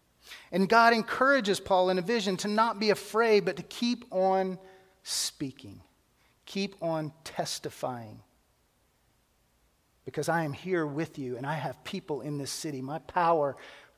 And 0.51 0.67
God 0.67 0.91
encourages 0.93 1.59
Paul 1.59 1.91
in 1.91 1.99
a 1.99 2.01
vision 2.01 2.35
to 2.37 2.47
not 2.47 2.79
be 2.79 2.89
afraid, 2.89 3.45
but 3.45 3.57
to 3.57 3.63
keep 3.63 4.05
on 4.11 4.57
speaking, 5.03 5.81
keep 6.45 6.75
on 6.81 7.13
testifying. 7.23 8.21
Because 10.03 10.27
I 10.27 10.43
am 10.43 10.53
here 10.53 10.85
with 10.85 11.19
you 11.19 11.37
and 11.37 11.45
I 11.45 11.53
have 11.53 11.83
people 11.83 12.21
in 12.21 12.39
this 12.39 12.51
city. 12.51 12.81
My 12.81 12.99
power 12.99 13.55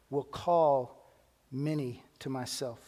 will 0.10 0.24
call 0.24 1.14
many 1.52 2.04
to 2.20 2.30
myself. 2.30 2.80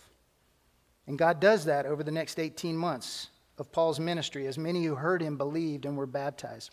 And 1.07 1.17
God 1.17 1.39
does 1.39 1.65
that 1.65 1.85
over 1.85 2.03
the 2.03 2.11
next 2.11 2.39
18 2.39 2.75
months 2.75 3.29
of 3.61 3.71
Paul's 3.71 3.99
ministry, 3.99 4.47
as 4.47 4.57
many 4.57 4.83
who 4.83 4.95
heard 4.95 5.21
him 5.21 5.37
believed 5.37 5.85
and 5.85 5.95
were 5.95 6.07
baptized. 6.07 6.71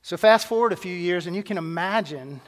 So, 0.00 0.16
fast 0.16 0.46
forward 0.48 0.72
a 0.72 0.76
few 0.76 0.96
years, 0.96 1.26
and 1.26 1.36
you 1.36 1.42
can 1.42 1.58
imagine 1.58 2.40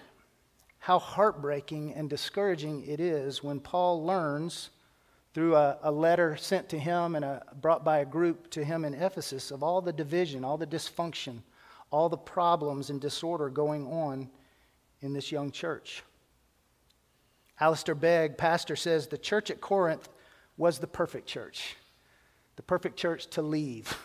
how 0.78 0.98
heartbreaking 0.98 1.92
and 1.92 2.08
discouraging 2.08 2.84
it 2.86 3.00
is 3.00 3.44
when 3.44 3.60
Paul 3.60 4.04
learns 4.04 4.70
through 5.34 5.56
a, 5.56 5.78
a, 5.82 5.92
letter 5.92 6.36
sent 6.36 6.70
to 6.70 6.78
him 6.78 7.16
and 7.16 7.24
a, 7.24 7.42
brought 7.60 7.84
by 7.84 7.98
a 7.98 8.04
group 8.04 8.50
to 8.50 8.64
him 8.64 8.84
in 8.84 8.94
Ephesus 8.94 9.50
of 9.50 9.62
all 9.62 9.82
the 9.82 9.92
division, 9.92 10.42
all 10.42 10.56
the 10.56 10.66
dysfunction, 10.66 11.42
all 11.90 12.08
the 12.08 12.16
problems 12.16 12.88
and 12.88 13.00
disorder 13.00 13.50
going 13.50 13.86
on 13.86 14.28
in 15.02 15.12
this 15.12 15.30
young 15.30 15.50
church. 15.50 16.02
Alistair 17.60 17.94
Begg, 17.94 18.38
pastor, 18.38 18.74
says 18.74 19.06
the 19.06 19.18
church 19.18 19.50
at 19.50 19.60
Corinth 19.60 20.08
was 20.56 20.78
the 20.78 20.86
perfect 20.86 21.26
church 21.26 21.76
the 22.56 22.62
perfect 22.62 22.96
church 22.96 23.26
to 23.28 23.42
leave, 23.42 23.96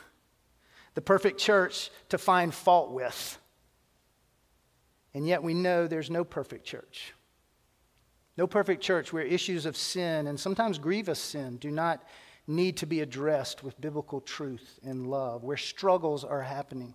the 0.95 1.01
perfect 1.01 1.39
church 1.39 1.89
to 2.09 2.17
find 2.17 2.53
fault 2.53 2.91
with. 2.91 3.37
And 5.13 5.27
yet 5.27 5.43
we 5.43 5.53
know 5.53 5.87
there's 5.87 6.09
no 6.09 6.23
perfect 6.23 6.65
church. 6.65 7.13
No 8.37 8.47
perfect 8.47 8.81
church 8.81 9.11
where 9.11 9.23
issues 9.23 9.65
of 9.65 9.75
sin 9.75 10.27
and 10.27 10.39
sometimes 10.39 10.77
grievous 10.77 11.19
sin 11.19 11.57
do 11.57 11.71
not 11.71 12.03
need 12.47 12.77
to 12.77 12.85
be 12.85 13.01
addressed 13.01 13.63
with 13.63 13.79
biblical 13.79 14.21
truth 14.21 14.79
and 14.83 15.07
love, 15.07 15.43
where 15.43 15.57
struggles 15.57 16.23
are 16.23 16.41
happening. 16.41 16.93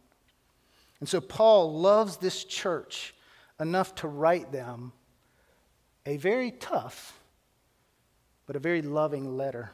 And 1.00 1.08
so 1.08 1.20
Paul 1.20 1.80
loves 1.80 2.16
this 2.16 2.44
church 2.44 3.14
enough 3.60 3.94
to 3.96 4.08
write 4.08 4.50
them 4.52 4.92
a 6.06 6.16
very 6.16 6.50
tough, 6.50 7.20
but 8.46 8.56
a 8.56 8.58
very 8.58 8.82
loving 8.82 9.36
letter. 9.36 9.70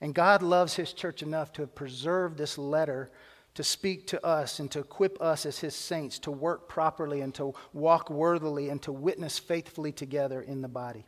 And 0.00 0.14
God 0.14 0.42
loves 0.42 0.74
His 0.74 0.92
church 0.92 1.22
enough 1.22 1.52
to 1.54 1.66
preserve 1.66 2.36
this 2.36 2.56
letter 2.56 3.10
to 3.54 3.64
speak 3.64 4.06
to 4.06 4.24
us 4.24 4.60
and 4.60 4.70
to 4.70 4.78
equip 4.78 5.20
us 5.20 5.44
as 5.44 5.58
His 5.58 5.74
saints 5.74 6.18
to 6.20 6.30
work 6.30 6.68
properly 6.68 7.20
and 7.20 7.34
to 7.34 7.54
walk 7.72 8.08
worthily 8.08 8.68
and 8.68 8.80
to 8.82 8.92
witness 8.92 9.38
faithfully 9.38 9.90
together 9.90 10.40
in 10.40 10.62
the 10.62 10.68
body. 10.68 11.06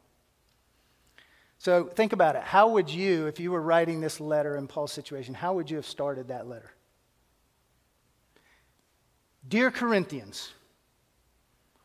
So 1.58 1.84
think 1.84 2.12
about 2.12 2.36
it. 2.36 2.42
How 2.42 2.70
would 2.70 2.90
you, 2.90 3.26
if 3.26 3.38
you 3.38 3.52
were 3.52 3.60
writing 3.60 4.00
this 4.00 4.18
letter 4.18 4.56
in 4.56 4.66
Paul's 4.66 4.92
situation, 4.92 5.34
how 5.34 5.54
would 5.54 5.70
you 5.70 5.76
have 5.76 5.86
started 5.86 6.28
that 6.28 6.48
letter? 6.48 6.72
Dear 9.46 9.70
Corinthians, 9.70 10.52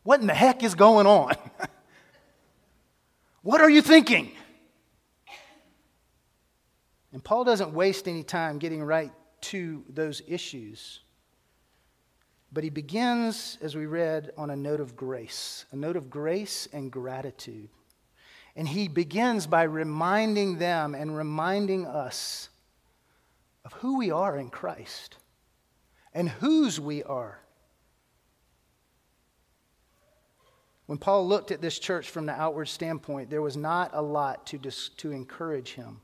what 0.02 0.20
in 0.20 0.26
the 0.26 0.34
heck 0.34 0.62
is 0.62 0.74
going 0.74 1.06
on? 1.06 1.34
what 3.42 3.60
are 3.60 3.70
you 3.70 3.82
thinking? 3.82 4.32
And 7.12 7.22
Paul 7.22 7.44
doesn't 7.44 7.72
waste 7.72 8.08
any 8.08 8.22
time 8.22 8.58
getting 8.58 8.82
right 8.82 9.12
to 9.42 9.84
those 9.88 10.22
issues. 10.26 11.00
But 12.52 12.64
he 12.64 12.70
begins, 12.70 13.58
as 13.60 13.74
we 13.74 13.86
read, 13.86 14.32
on 14.36 14.50
a 14.50 14.56
note 14.56 14.80
of 14.80 14.96
grace, 14.96 15.64
a 15.72 15.76
note 15.76 15.96
of 15.96 16.10
grace 16.10 16.68
and 16.72 16.90
gratitude. 16.90 17.68
And 18.54 18.66
he 18.66 18.88
begins 18.88 19.46
by 19.46 19.64
reminding 19.64 20.58
them 20.58 20.94
and 20.94 21.16
reminding 21.16 21.86
us 21.86 22.48
of 23.64 23.72
who 23.74 23.98
we 23.98 24.10
are 24.10 24.36
in 24.38 24.48
Christ 24.48 25.16
and 26.14 26.28
whose 26.28 26.80
we 26.80 27.02
are. 27.02 27.40
When 30.86 30.98
Paul 30.98 31.26
looked 31.26 31.50
at 31.50 31.60
this 31.60 31.78
church 31.78 32.08
from 32.08 32.26
the 32.26 32.32
outward 32.32 32.66
standpoint, 32.66 33.28
there 33.28 33.42
was 33.42 33.56
not 33.56 33.90
a 33.92 34.00
lot 34.00 34.46
to, 34.46 34.58
dis- 34.58 34.88
to 34.98 35.10
encourage 35.10 35.72
him. 35.74 36.00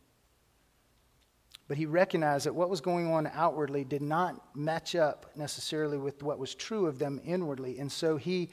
But 1.72 1.78
he 1.78 1.86
recognized 1.86 2.44
that 2.44 2.54
what 2.54 2.68
was 2.68 2.82
going 2.82 3.10
on 3.10 3.26
outwardly 3.32 3.82
did 3.82 4.02
not 4.02 4.54
match 4.54 4.94
up 4.94 5.30
necessarily 5.34 5.96
with 5.96 6.22
what 6.22 6.38
was 6.38 6.54
true 6.54 6.84
of 6.84 6.98
them 6.98 7.18
inwardly. 7.24 7.78
And 7.78 7.90
so 7.90 8.18
he, 8.18 8.50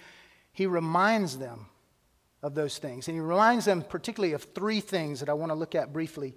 he 0.54 0.66
reminds 0.66 1.38
them 1.38 1.66
of 2.42 2.56
those 2.56 2.78
things. 2.78 3.10
And 3.10 3.16
he 3.16 3.20
reminds 3.20 3.66
them 3.66 3.82
particularly 3.82 4.32
of 4.36 4.44
three 4.56 4.80
things 4.80 5.20
that 5.20 5.28
I 5.28 5.34
want 5.34 5.50
to 5.50 5.56
look 5.58 5.76
at 5.76 5.92
briefly 5.92 6.34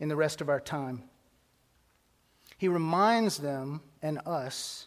in 0.00 0.08
the 0.08 0.16
rest 0.16 0.40
of 0.40 0.48
our 0.48 0.58
time. 0.58 1.02
He 2.56 2.66
reminds 2.66 3.36
them 3.36 3.82
and 4.00 4.18
us 4.24 4.86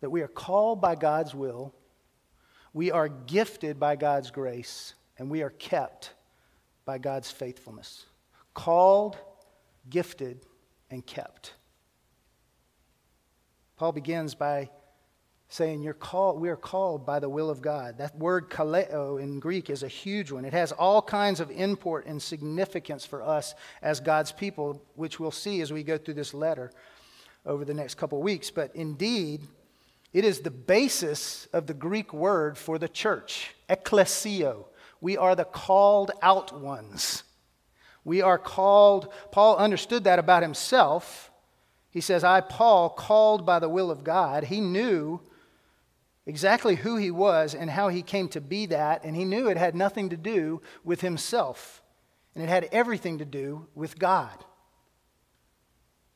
that 0.00 0.10
we 0.10 0.22
are 0.22 0.26
called 0.26 0.80
by 0.80 0.96
God's 0.96 1.36
will, 1.36 1.72
we 2.72 2.90
are 2.90 3.06
gifted 3.06 3.78
by 3.78 3.94
God's 3.94 4.32
grace, 4.32 4.94
and 5.20 5.30
we 5.30 5.42
are 5.42 5.50
kept 5.50 6.14
by 6.84 6.98
God's 6.98 7.30
faithfulness. 7.30 8.06
Called, 8.60 9.16
gifted, 9.88 10.44
and 10.90 11.06
kept. 11.06 11.54
Paul 13.78 13.92
begins 13.92 14.34
by 14.34 14.68
saying 15.48 15.82
you're 15.82 15.94
called 15.94 16.38
we 16.38 16.50
are 16.50 16.56
called 16.56 17.06
by 17.06 17.20
the 17.20 17.28
will 17.30 17.48
of 17.48 17.62
god. 17.62 17.96
That 17.96 18.18
word 18.18 18.50
kaleo 18.50 19.18
in 19.18 19.40
greek 19.40 19.70
is 19.70 19.82
a 19.82 19.88
huge 19.88 20.30
one. 20.30 20.44
It 20.44 20.52
has 20.52 20.72
all 20.72 21.00
kinds 21.00 21.40
of 21.40 21.50
import 21.50 22.04
and 22.04 22.20
significance 22.20 23.06
for 23.06 23.22
us 23.22 23.54
as 23.80 23.98
god's 23.98 24.30
people 24.30 24.82
which 24.94 25.18
we'll 25.18 25.30
see 25.30 25.62
as 25.62 25.72
we 25.72 25.82
go 25.82 25.96
through 25.96 26.12
this 26.12 26.34
letter 26.34 26.70
over 27.46 27.64
the 27.64 27.72
next 27.72 27.94
couple 27.94 28.20
weeks. 28.20 28.50
But 28.50 28.76
indeed 28.76 29.40
it 30.12 30.26
is 30.26 30.40
the 30.40 30.50
basis 30.50 31.48
of 31.54 31.66
the 31.66 31.72
greek 31.72 32.12
word 32.12 32.58
for 32.58 32.78
the 32.78 32.90
church 32.90 33.54
ecclesia. 33.70 34.56
We 35.00 35.16
are 35.16 35.34
the 35.34 35.46
called 35.46 36.10
out 36.20 36.60
ones 36.60 37.22
we 38.04 38.22
are 38.22 38.38
called 38.38 39.12
paul 39.30 39.56
understood 39.56 40.04
that 40.04 40.18
about 40.18 40.42
himself 40.42 41.30
he 41.90 42.00
says 42.00 42.24
i 42.24 42.40
paul 42.40 42.88
called 42.90 43.44
by 43.44 43.58
the 43.58 43.68
will 43.68 43.90
of 43.90 44.04
god 44.04 44.44
he 44.44 44.60
knew 44.60 45.20
exactly 46.30 46.76
who 46.76 46.96
he 46.96 47.10
was 47.10 47.54
and 47.54 47.68
how 47.68 47.88
he 47.88 48.02
came 48.02 48.28
to 48.28 48.40
be 48.40 48.66
that, 48.66 49.04
and 49.04 49.16
he 49.16 49.24
knew 49.24 49.48
it 49.48 49.56
had 49.56 49.74
nothing 49.74 50.10
to 50.10 50.16
do 50.16 50.62
with 50.84 51.00
himself, 51.00 51.82
and 52.34 52.44
it 52.44 52.48
had 52.48 52.68
everything 52.72 53.18
to 53.18 53.24
do 53.24 53.66
with 53.74 53.98
God. 53.98 54.44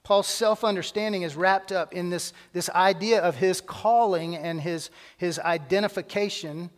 Paul's 0.05 0.29
self 0.29 0.63
understanding 0.63 1.23
is 1.23 1.35
wrapped 1.35 1.73
up 1.73 1.93
in 1.93 2.11
this, 2.11 2.33
this 2.53 2.71
idea 2.71 3.23
of 3.23 3.37
his 3.37 3.61
calling 3.61 4.37
and 4.37 4.61
his, 4.61 4.91
his 5.17 5.39
identification 5.41 6.71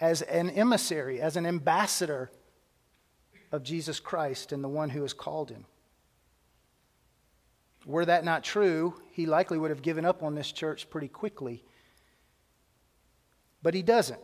as 0.00 0.20
an 0.22 0.50
emissary, 0.50 1.20
as 1.20 1.36
an 1.36 1.46
ambassador 1.46 2.30
of 3.52 3.62
Jesus 3.62 4.00
Christ 4.00 4.52
and 4.52 4.62
the 4.62 4.68
one 4.68 4.90
who 4.90 5.02
has 5.02 5.12
called 5.12 5.50
him. 5.50 5.64
Were 7.86 8.04
that 8.04 8.24
not 8.24 8.44
true, 8.44 8.94
he 9.12 9.26
likely 9.26 9.58
would 9.58 9.70
have 9.70 9.82
given 9.82 10.04
up 10.04 10.22
on 10.22 10.34
this 10.34 10.52
church 10.52 10.90
pretty 10.90 11.08
quickly 11.08 11.64
but 13.62 13.74
he 13.74 13.82
doesn't. 13.82 14.20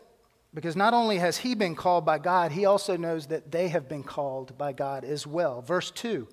Because 0.55 0.77
not 0.77 0.95
only 0.95 1.19
has 1.19 1.39
he 1.39 1.55
been 1.55 1.75
called 1.75 2.07
by 2.07 2.19
God, 2.19 2.53
he 2.53 2.65
also 2.65 2.97
knows 2.97 3.27
that 3.27 3.51
they 3.51 3.69
have 3.69 3.89
been 3.89 4.03
called 4.03 4.57
by 4.57 4.73
God 4.73 5.05
as 5.05 5.27
well. 5.27 5.61
Verse 5.61 5.91
2 5.91 6.27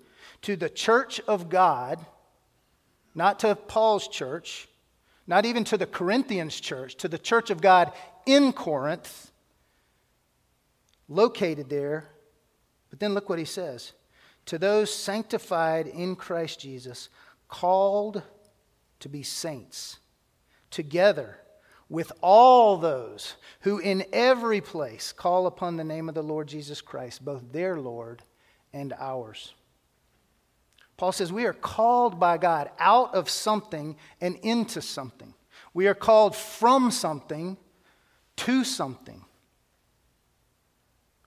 To 0.44 0.56
the 0.56 0.70
church 0.70 1.20
of 1.22 1.50
God, 1.50 2.06
not 3.14 3.40
to 3.40 3.56
Paul's 3.56 4.08
church, 4.08 4.70
not 5.28 5.46
even 5.46 5.64
to 5.66 5.78
the 5.78 5.86
Corinthians 5.86 6.60
church, 6.60 6.96
to 6.98 7.08
the 7.08 7.18
church 7.18 7.50
of 7.50 7.62
God 7.62 7.92
in 8.26 8.54
Corinth, 8.54 9.32
located 11.10 11.70
there. 11.70 12.10
But 12.94 13.00
then 13.00 13.16
look 13.16 13.28
what 13.28 13.40
he 13.40 13.46
says 13.46 13.94
To 14.46 14.60
those 14.60 14.94
sanctified 14.94 15.88
in 15.88 16.16
Christ 16.16 16.60
Jesus, 16.60 17.10
called 17.48 18.22
to 19.00 19.10
be 19.10 19.24
saints, 19.24 19.98
together 20.70 21.40
with 21.90 22.12
all 22.22 22.78
those 22.78 23.34
who 23.62 23.80
in 23.80 24.06
every 24.14 24.62
place 24.62 25.12
call 25.12 25.48
upon 25.48 25.76
the 25.76 25.84
name 25.84 26.08
of 26.08 26.14
the 26.14 26.22
Lord 26.22 26.48
Jesus 26.48 26.82
Christ, 26.82 27.26
both 27.26 27.52
their 27.52 27.80
Lord 27.80 28.22
and 28.74 28.94
ours. 29.00 29.56
Paul 30.96 31.14
says 31.14 31.34
we 31.34 31.48
are 31.48 31.54
called 31.54 32.20
by 32.20 32.38
God 32.38 32.70
out 32.78 33.16
of 33.16 33.28
something 33.28 33.96
and 34.22 34.36
into 34.44 34.84
something. 34.84 35.34
We 35.74 35.88
are 35.88 35.96
called 35.96 36.36
from 36.36 36.92
something 36.92 37.58
to 38.36 38.64
something. 38.64 39.26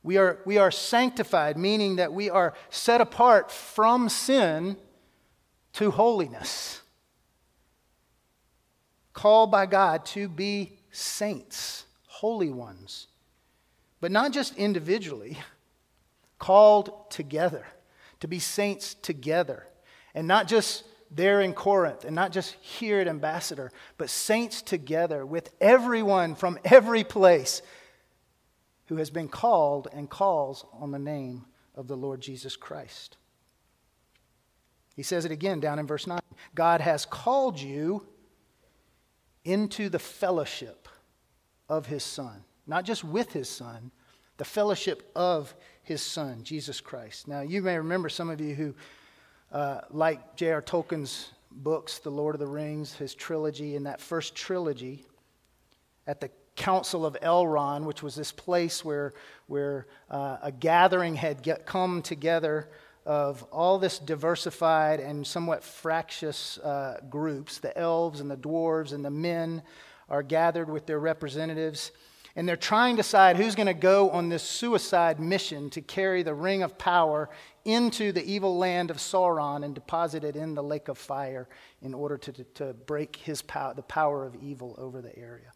We 0.06 0.18
are, 0.18 0.38
we 0.44 0.56
are 0.56 0.70
sanctified, 0.70 1.58
meaning 1.58 1.96
that 1.96 2.12
we 2.12 2.30
are 2.30 2.54
set 2.70 3.00
apart 3.00 3.50
from 3.50 4.08
sin 4.08 4.76
to 5.72 5.90
holiness. 5.90 6.80
Called 9.12 9.50
by 9.50 9.66
God 9.66 10.06
to 10.06 10.28
be 10.28 10.78
saints, 10.92 11.86
holy 12.06 12.50
ones, 12.50 13.08
but 14.00 14.12
not 14.12 14.30
just 14.30 14.56
individually, 14.56 15.38
called 16.38 17.10
together, 17.10 17.66
to 18.20 18.28
be 18.28 18.38
saints 18.38 18.94
together, 18.94 19.66
and 20.14 20.28
not 20.28 20.46
just 20.46 20.84
there 21.10 21.40
in 21.40 21.52
Corinth 21.52 22.04
and 22.04 22.14
not 22.14 22.30
just 22.30 22.54
here 22.60 23.00
at 23.00 23.08
Ambassador, 23.08 23.72
but 23.98 24.08
saints 24.08 24.62
together 24.62 25.26
with 25.26 25.50
everyone 25.60 26.36
from 26.36 26.60
every 26.64 27.02
place 27.02 27.60
who 28.86 28.96
has 28.96 29.10
been 29.10 29.28
called 29.28 29.88
and 29.92 30.08
calls 30.08 30.64
on 30.72 30.90
the 30.90 30.98
name 30.98 31.44
of 31.74 31.88
the 31.88 31.96
Lord 31.96 32.20
Jesus 32.20 32.56
Christ. 32.56 33.16
He 34.94 35.02
says 35.02 35.24
it 35.24 35.32
again 35.32 35.60
down 35.60 35.78
in 35.78 35.86
verse 35.86 36.06
9 36.06 36.20
God 36.54 36.80
has 36.80 37.04
called 37.04 37.60
you 37.60 38.06
into 39.44 39.88
the 39.88 39.98
fellowship 39.98 40.88
of 41.68 41.86
his 41.86 42.02
Son. 42.02 42.44
Not 42.66 42.84
just 42.84 43.04
with 43.04 43.32
his 43.32 43.48
Son, 43.48 43.90
the 44.38 44.44
fellowship 44.44 45.10
of 45.14 45.54
his 45.82 46.02
Son, 46.02 46.42
Jesus 46.42 46.80
Christ. 46.80 47.28
Now, 47.28 47.42
you 47.42 47.62
may 47.62 47.76
remember 47.76 48.08
some 48.08 48.30
of 48.30 48.40
you 48.40 48.54
who 48.54 48.74
uh, 49.52 49.82
like 49.90 50.36
J.R. 50.36 50.60
Tolkien's 50.60 51.32
books, 51.50 51.98
The 51.98 52.10
Lord 52.10 52.34
of 52.34 52.40
the 52.40 52.46
Rings, 52.46 52.94
his 52.94 53.14
trilogy, 53.14 53.76
in 53.76 53.84
that 53.84 54.00
first 54.00 54.34
trilogy, 54.34 55.06
at 56.06 56.20
the 56.20 56.30
Council 56.56 57.04
of 57.06 57.16
Elrond, 57.22 57.84
which 57.84 58.02
was 58.02 58.14
this 58.14 58.32
place 58.32 58.84
where, 58.84 59.12
where 59.46 59.86
uh, 60.10 60.38
a 60.42 60.50
gathering 60.50 61.14
had 61.14 61.42
get, 61.42 61.66
come 61.66 62.02
together 62.02 62.68
of 63.04 63.44
all 63.52 63.78
this 63.78 63.98
diversified 64.00 64.98
and 64.98 65.24
somewhat 65.24 65.62
fractious 65.62 66.58
uh, 66.58 66.98
groups. 67.08 67.58
The 67.58 67.76
elves 67.78 68.20
and 68.20 68.30
the 68.30 68.36
dwarves 68.36 68.92
and 68.92 69.04
the 69.04 69.10
men 69.10 69.62
are 70.08 70.22
gathered 70.22 70.68
with 70.68 70.86
their 70.86 70.98
representatives, 70.98 71.92
and 72.34 72.48
they're 72.48 72.56
trying 72.56 72.96
to 72.96 73.02
decide 73.02 73.36
who's 73.36 73.54
going 73.54 73.66
to 73.66 73.74
go 73.74 74.10
on 74.10 74.28
this 74.28 74.42
suicide 74.42 75.20
mission 75.20 75.70
to 75.70 75.80
carry 75.80 76.22
the 76.22 76.34
ring 76.34 76.62
of 76.62 76.78
power 76.78 77.30
into 77.64 78.12
the 78.12 78.24
evil 78.24 78.58
land 78.58 78.90
of 78.90 78.98
Sauron 78.98 79.64
and 79.64 79.74
deposit 79.74 80.24
it 80.24 80.36
in 80.36 80.54
the 80.54 80.62
lake 80.62 80.88
of 80.88 80.98
fire 80.98 81.48
in 81.82 81.94
order 81.94 82.16
to, 82.18 82.32
to, 82.32 82.44
to 82.44 82.74
break 82.74 83.16
his 83.16 83.42
power, 83.42 83.74
the 83.74 83.82
power 83.82 84.24
of 84.24 84.34
evil 84.36 84.74
over 84.78 85.00
the 85.00 85.16
area 85.16 85.52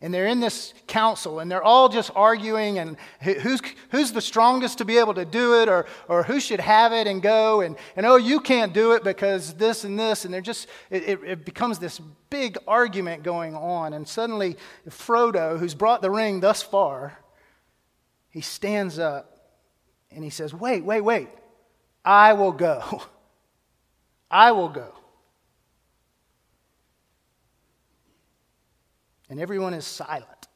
and 0.00 0.14
they're 0.14 0.26
in 0.26 0.38
this 0.38 0.74
council 0.86 1.40
and 1.40 1.50
they're 1.50 1.62
all 1.62 1.88
just 1.88 2.10
arguing 2.14 2.78
and 2.78 2.96
who's, 3.20 3.60
who's 3.90 4.12
the 4.12 4.20
strongest 4.20 4.78
to 4.78 4.84
be 4.84 4.98
able 4.98 5.14
to 5.14 5.24
do 5.24 5.60
it 5.60 5.68
or, 5.68 5.86
or 6.08 6.22
who 6.22 6.38
should 6.38 6.60
have 6.60 6.92
it 6.92 7.06
and 7.06 7.20
go 7.20 7.60
and, 7.62 7.76
and 7.96 8.06
oh 8.06 8.16
you 8.16 8.38
can't 8.40 8.72
do 8.72 8.92
it 8.92 9.02
because 9.02 9.54
this 9.54 9.84
and 9.84 9.98
this 9.98 10.24
and 10.24 10.32
they're 10.32 10.40
just 10.40 10.68
it, 10.90 11.02
it, 11.02 11.20
it 11.24 11.44
becomes 11.44 11.78
this 11.78 12.00
big 12.30 12.56
argument 12.66 13.22
going 13.22 13.54
on 13.54 13.92
and 13.92 14.06
suddenly 14.06 14.56
frodo 14.88 15.58
who's 15.58 15.74
brought 15.74 16.00
the 16.00 16.10
ring 16.10 16.40
thus 16.40 16.62
far 16.62 17.18
he 18.30 18.40
stands 18.40 18.98
up 18.98 19.38
and 20.10 20.22
he 20.22 20.30
says 20.30 20.54
wait 20.54 20.84
wait 20.84 21.00
wait. 21.00 21.28
I 22.04 22.32
will 22.32 22.52
go. 22.52 23.02
I 24.30 24.52
will 24.52 24.68
go 24.68 24.94
And 29.30 29.40
everyone 29.40 29.74
is 29.74 29.84
silent. 29.86 30.48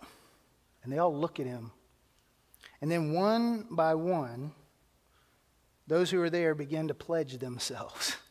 And 0.83 0.93
they 0.93 0.99
all 0.99 1.15
look 1.15 1.39
at 1.39 1.47
him. 1.47 1.71
And 2.81 2.91
then 2.91 3.13
one 3.13 3.67
by 3.71 3.95
one, 3.95 4.53
those 5.87 6.11
who 6.11 6.21
are 6.23 6.31
there 6.31 6.55
begin 6.55 6.89
to 6.89 6.95
pledge 6.95 7.39
themselves. 7.39 8.17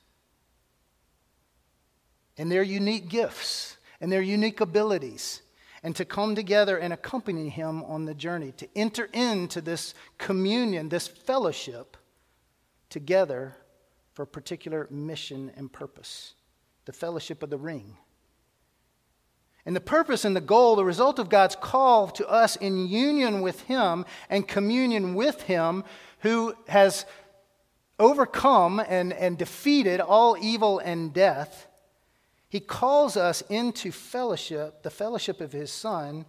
And 2.37 2.49
their 2.49 2.63
unique 2.63 3.09
gifts 3.09 3.77
and 4.01 4.11
their 4.11 4.21
unique 4.21 4.59
abilities, 4.59 5.43
and 5.83 5.95
to 5.95 6.03
come 6.03 6.33
together 6.33 6.77
and 6.77 6.91
accompany 6.91 7.49
him 7.49 7.83
on 7.83 8.05
the 8.05 8.15
journey, 8.15 8.51
to 8.53 8.67
enter 8.75 9.05
into 9.13 9.61
this 9.61 9.93
communion, 10.17 10.89
this 10.89 11.07
fellowship 11.07 11.97
together 12.89 13.55
for 14.13 14.23
a 14.23 14.27
particular 14.27 14.87
mission 14.89 15.51
and 15.55 15.71
purpose 15.71 16.33
the 16.85 16.91
fellowship 16.91 17.43
of 17.43 17.51
the 17.51 17.57
ring. 17.57 17.95
And 19.65 19.75
the 19.75 19.81
purpose 19.81 20.25
and 20.25 20.35
the 20.35 20.41
goal, 20.41 20.75
the 20.75 20.85
result 20.85 21.19
of 21.19 21.29
God's 21.29 21.55
call 21.55 22.07
to 22.09 22.27
us 22.27 22.55
in 22.55 22.87
union 22.87 23.41
with 23.41 23.61
Him 23.61 24.05
and 24.29 24.47
communion 24.47 25.13
with 25.13 25.43
Him, 25.43 25.83
who 26.19 26.55
has 26.67 27.05
overcome 27.99 28.79
and, 28.79 29.13
and 29.13 29.37
defeated 29.37 29.99
all 29.99 30.35
evil 30.39 30.79
and 30.79 31.13
death, 31.13 31.67
He 32.49 32.59
calls 32.59 33.15
us 33.15 33.41
into 33.49 33.91
fellowship, 33.91 34.81
the 34.81 34.89
fellowship 34.89 35.41
of 35.41 35.51
His 35.51 35.71
Son, 35.71 36.25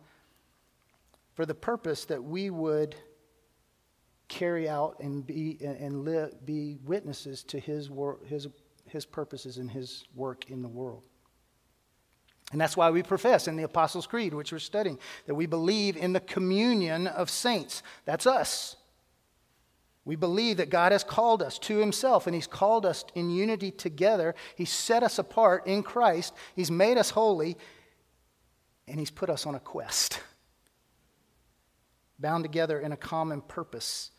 for 1.35 1.47
the 1.47 1.55
purpose 1.55 2.05
that 2.07 2.23
we 2.23 2.51
would 2.51 2.95
carry 4.29 4.69
out 4.69 4.97
and 5.01 5.27
be, 5.27 5.59
and 5.61 6.05
live, 6.05 6.45
be 6.47 6.79
witnesses 6.85 7.43
to 7.45 7.59
his, 7.59 7.91
wor- 7.91 8.19
his, 8.27 8.49
his 8.87 9.05
purposes 9.05 9.59
and 9.59 9.71
His 9.71 10.05
work 10.15 10.51
in 10.51 10.63
the 10.63 10.69
world. 10.69 11.07
And 12.53 12.61
that's 12.61 12.77
why 12.77 12.91
we 12.91 13.03
profess 13.03 13.49
in 13.49 13.57
the 13.57 13.63
Apostles' 13.63 14.07
Creed, 14.07 14.35
which 14.35 14.53
we're 14.53 14.59
studying, 14.59 14.99
that 15.27 15.35
we 15.35 15.47
believe 15.47 15.97
in 15.97 16.13
the 16.13 16.21
communion 16.21 17.07
of 17.07 17.31
saints. 17.31 17.83
That's 18.05 18.27
us. 18.27 18.77
We 20.05 20.17
believe 20.17 20.59
that 20.59 20.69
God 20.69 20.93
has 20.93 21.03
called 21.03 21.43
us 21.43 21.59
to 21.61 21.79
Himself, 21.79 22.27
and 22.27 22.35
He's 22.35 22.47
called 22.47 22.85
us 22.85 23.05
in 23.15 23.31
unity 23.31 23.71
together. 23.71 24.35
He's 24.55 24.71
set 24.71 25.03
us 25.03 25.19
apart 25.19 25.67
in 25.67 25.83
Christ, 25.83 26.35
He's 26.55 26.71
made 26.71 26.99
us 26.99 27.11
holy, 27.11 27.57
and 28.87 28.99
He's 28.99 29.11
put 29.11 29.31
us 29.31 29.47
on 29.47 29.55
a 29.55 29.61
quest, 29.61 30.21
bound 32.19 32.45
together 32.45 32.79
in 32.81 32.93
a 32.93 32.97
common 32.97 33.41
purpose 33.41 34.11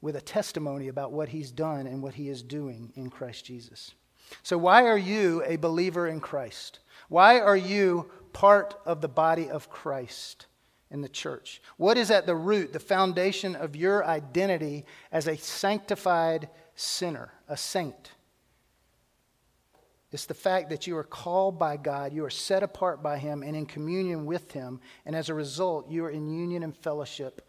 with 0.00 0.16
a 0.16 0.20
testimony 0.20 0.88
about 0.88 1.12
what 1.12 1.30
He's 1.30 1.50
done 1.50 1.86
and 1.86 2.02
what 2.02 2.14
He 2.14 2.28
is 2.28 2.42
doing 2.42 2.92
in 2.94 3.08
Christ 3.08 3.46
Jesus. 3.46 3.94
So, 4.42 4.58
why 4.58 4.84
are 4.84 4.98
you 4.98 5.42
a 5.46 5.56
believer 5.56 6.06
in 6.06 6.20
Christ? 6.20 6.80
Why 7.08 7.40
are 7.40 7.56
you 7.56 8.10
part 8.32 8.74
of 8.84 9.00
the 9.00 9.08
body 9.08 9.48
of 9.48 9.70
Christ 9.70 10.46
in 10.90 11.00
the 11.00 11.08
church? 11.08 11.62
What 11.76 11.96
is 11.96 12.10
at 12.10 12.26
the 12.26 12.36
root, 12.36 12.72
the 12.72 12.80
foundation 12.80 13.56
of 13.56 13.76
your 13.76 14.04
identity 14.04 14.84
as 15.10 15.26
a 15.26 15.36
sanctified 15.36 16.48
sinner, 16.74 17.32
a 17.48 17.56
saint? 17.56 18.12
It's 20.10 20.26
the 20.26 20.34
fact 20.34 20.70
that 20.70 20.86
you 20.86 20.96
are 20.96 21.04
called 21.04 21.58
by 21.58 21.76
God, 21.76 22.12
you 22.12 22.24
are 22.24 22.30
set 22.30 22.62
apart 22.62 23.02
by 23.02 23.18
Him 23.18 23.42
and 23.42 23.54
in 23.54 23.66
communion 23.66 24.24
with 24.24 24.52
Him, 24.52 24.80
and 25.04 25.14
as 25.14 25.28
a 25.28 25.34
result, 25.34 25.90
you 25.90 26.04
are 26.04 26.10
in 26.10 26.30
union 26.30 26.62
and 26.62 26.74
fellowship. 26.74 27.46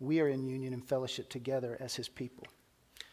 We 0.00 0.20
are 0.20 0.28
in 0.28 0.46
union 0.46 0.72
and 0.72 0.86
fellowship 0.86 1.28
together 1.28 1.76
as 1.78 1.94
His 1.94 2.08
people. 2.08 2.46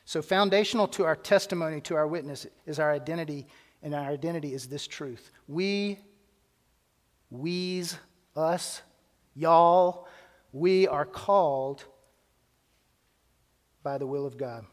So, 0.05 0.21
foundational 0.21 0.87
to 0.89 1.05
our 1.05 1.15
testimony, 1.15 1.79
to 1.81 1.95
our 1.95 2.07
witness, 2.07 2.45
is 2.65 2.79
our 2.79 2.91
identity, 2.91 3.47
and 3.81 3.95
our 3.95 4.09
identity 4.09 4.53
is 4.53 4.67
this 4.67 4.85
truth. 4.85 5.31
We, 5.47 5.99
we's, 7.29 7.97
us, 8.35 8.81
y'all, 9.35 10.07
we 10.51 10.87
are 10.87 11.05
called 11.05 11.85
by 13.81 13.97
the 13.97 14.07
will 14.07 14.25
of 14.25 14.37
God. 14.37 14.65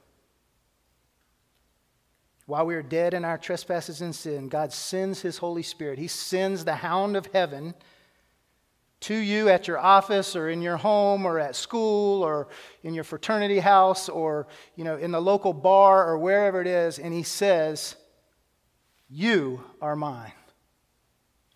While 2.47 2.66
we 2.66 2.75
are 2.75 2.83
dead 2.83 3.14
in 3.14 3.25
our 3.25 3.38
trespasses 3.38 4.01
and 4.01 4.14
sin, 4.14 4.49
God 4.49 4.73
sends 4.73 5.21
His 5.21 5.38
Holy 5.38 5.62
Spirit. 5.62 6.01
He 6.01 6.09
sends 6.09 6.64
the 6.64 6.75
hound 6.75 7.16
of 7.16 7.27
heaven 7.27 7.75
to 9.00 9.14
you 9.14 9.48
at 9.48 9.66
your 9.66 9.78
office 9.78 10.36
or 10.36 10.50
in 10.50 10.60
your 10.60 10.76
home 10.76 11.24
or 11.24 11.38
at 11.38 11.56
school 11.56 12.22
or 12.22 12.48
in 12.82 12.92
your 12.92 13.04
fraternity 13.04 13.58
house 13.58 14.08
or 14.08 14.46
you 14.76 14.84
know 14.84 14.96
in 14.96 15.10
the 15.10 15.20
local 15.20 15.52
bar 15.52 16.06
or 16.06 16.18
wherever 16.18 16.60
it 16.60 16.66
is 16.66 16.98
and 16.98 17.14
he 17.14 17.22
says 17.22 17.96
you 19.10 19.64
are 19.82 19.96
mine. 19.96 20.32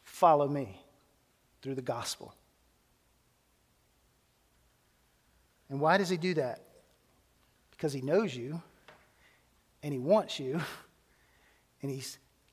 Follow 0.03 0.49
me 0.49 0.81
through 1.63 1.77
the 1.77 1.83
gospel. 1.83 2.35
And 5.71 5.81
why 5.81 5.97
does 5.97 6.09
he 6.09 6.17
do 6.17 6.35
that? 6.35 6.61
Because 7.71 7.93
he 7.93 8.01
knows 8.01 8.37
you 8.37 8.61
and 9.83 9.93
he 9.93 9.99
wants 9.99 10.41
you 10.41 10.61
and 11.83 11.91
he 11.91 12.03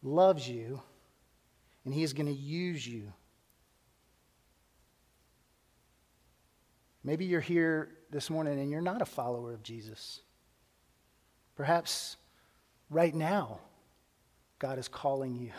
loves 0.03 0.47
you 0.47 0.81
and 1.83 1.93
he 1.93 2.03
is 2.03 2.13
going 2.13 2.27
to 2.27 2.33
use 2.33 2.87
you 2.87 3.11
Maybe 7.03 7.25
you're 7.25 7.41
here 7.41 7.89
this 8.11 8.29
morning 8.29 8.59
and 8.59 8.69
you're 8.69 8.81
not 8.81 9.01
a 9.01 9.05
follower 9.05 9.53
of 9.53 9.63
Jesus. 9.63 10.21
Perhaps 11.55 12.17
right 12.89 13.13
now, 13.13 13.59
God 14.59 14.77
is 14.77 14.87
calling 14.87 15.35
you 15.35 15.51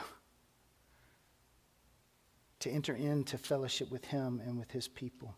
to 2.61 2.71
enter 2.71 2.95
into 2.95 3.37
fellowship 3.37 3.91
with 3.91 4.05
Him 4.05 4.41
and 4.45 4.59
with 4.59 4.71
His 4.71 4.87
people. 4.87 5.35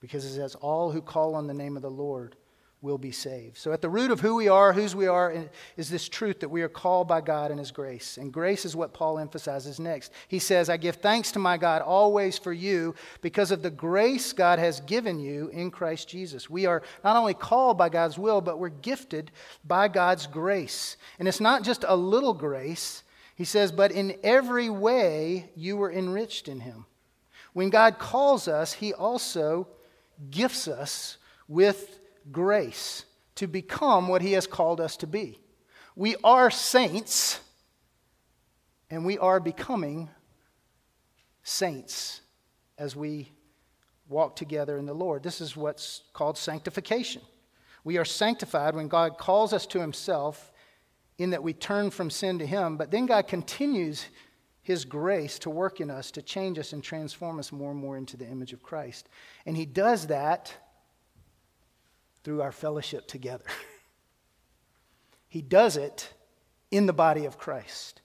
Because 0.00 0.24
it 0.24 0.34
says, 0.34 0.54
All 0.54 0.90
who 0.90 1.02
call 1.02 1.34
on 1.34 1.46
the 1.46 1.54
name 1.54 1.76
of 1.76 1.82
the 1.82 1.90
Lord 1.90 2.36
will 2.84 2.98
be 2.98 3.10
saved. 3.10 3.56
So, 3.56 3.72
at 3.72 3.80
the 3.80 3.88
root 3.88 4.10
of 4.10 4.20
who 4.20 4.36
we 4.36 4.46
are, 4.46 4.74
whose 4.74 4.94
we 4.94 5.06
are, 5.06 5.34
is 5.78 5.88
this 5.88 6.06
truth 6.06 6.40
that 6.40 6.50
we 6.50 6.60
are 6.60 6.68
called 6.68 7.08
by 7.08 7.22
God 7.22 7.50
and 7.50 7.58
His 7.58 7.70
grace. 7.70 8.18
And 8.18 8.30
grace 8.30 8.66
is 8.66 8.76
what 8.76 8.92
Paul 8.92 9.18
emphasizes 9.18 9.80
next. 9.80 10.12
He 10.28 10.38
says, 10.38 10.68
I 10.68 10.76
give 10.76 10.96
thanks 10.96 11.32
to 11.32 11.38
my 11.38 11.56
God 11.56 11.80
always 11.80 12.38
for 12.38 12.52
you 12.52 12.94
because 13.22 13.50
of 13.50 13.62
the 13.62 13.70
grace 13.70 14.34
God 14.34 14.58
has 14.58 14.80
given 14.80 15.18
you 15.18 15.48
in 15.48 15.70
Christ 15.70 16.10
Jesus. 16.10 16.50
We 16.50 16.66
are 16.66 16.82
not 17.02 17.16
only 17.16 17.32
called 17.32 17.78
by 17.78 17.88
God's 17.88 18.18
will, 18.18 18.42
but 18.42 18.58
we're 18.58 18.68
gifted 18.68 19.30
by 19.64 19.88
God's 19.88 20.26
grace. 20.26 20.98
And 21.18 21.26
it's 21.26 21.40
not 21.40 21.64
just 21.64 21.86
a 21.88 21.96
little 21.96 22.34
grace. 22.34 23.02
He 23.34 23.44
says, 23.44 23.72
but 23.72 23.92
in 23.92 24.18
every 24.22 24.68
way 24.68 25.50
you 25.56 25.78
were 25.78 25.90
enriched 25.90 26.48
in 26.48 26.60
Him. 26.60 26.84
When 27.54 27.70
God 27.70 27.98
calls 27.98 28.46
us, 28.46 28.74
He 28.74 28.92
also 28.92 29.68
gifts 30.30 30.68
us 30.68 31.16
with 31.48 32.00
grace 32.30 33.04
to 33.36 33.46
become 33.46 34.08
what 34.08 34.22
He 34.22 34.32
has 34.32 34.46
called 34.46 34.80
us 34.80 34.96
to 34.98 35.06
be. 35.06 35.38
We 35.96 36.16
are 36.24 36.50
saints, 36.50 37.40
and 38.90 39.04
we 39.04 39.18
are 39.18 39.40
becoming 39.40 40.10
saints 41.42 42.20
as 42.78 42.96
we 42.96 43.30
walk 44.08 44.36
together 44.36 44.76
in 44.78 44.86
the 44.86 44.94
Lord. 44.94 45.22
This 45.22 45.40
is 45.40 45.56
what's 45.56 46.02
called 46.12 46.36
sanctification. 46.36 47.22
We 47.84 47.98
are 47.98 48.04
sanctified 48.04 48.74
when 48.74 48.88
God 48.88 49.18
calls 49.18 49.52
us 49.52 49.66
to 49.66 49.80
Himself, 49.80 50.52
in 51.18 51.30
that 51.30 51.42
we 51.42 51.52
turn 51.52 51.90
from 51.90 52.10
sin 52.10 52.38
to 52.40 52.46
Him, 52.46 52.76
but 52.76 52.90
then 52.90 53.06
God 53.06 53.28
continues 53.28 54.06
His 54.62 54.84
grace 54.84 55.38
to 55.40 55.50
work 55.50 55.80
in 55.80 55.90
us, 55.90 56.10
to 56.12 56.22
change 56.22 56.58
us 56.58 56.72
and 56.72 56.82
transform 56.82 57.38
us 57.38 57.52
more 57.52 57.70
and 57.70 57.78
more 57.78 57.96
into 57.96 58.16
the 58.16 58.26
image 58.26 58.52
of 58.52 58.62
Christ. 58.62 59.08
And 59.46 59.56
He 59.56 59.66
does 59.66 60.08
that 60.08 60.52
through 62.24 62.42
our 62.42 62.52
fellowship 62.52 63.06
together. 63.06 63.44
he 65.28 65.42
does 65.42 65.76
it 65.76 66.12
in 66.70 66.86
the 66.86 66.92
body 66.92 67.26
of 67.26 67.38
Christ. 67.38 68.00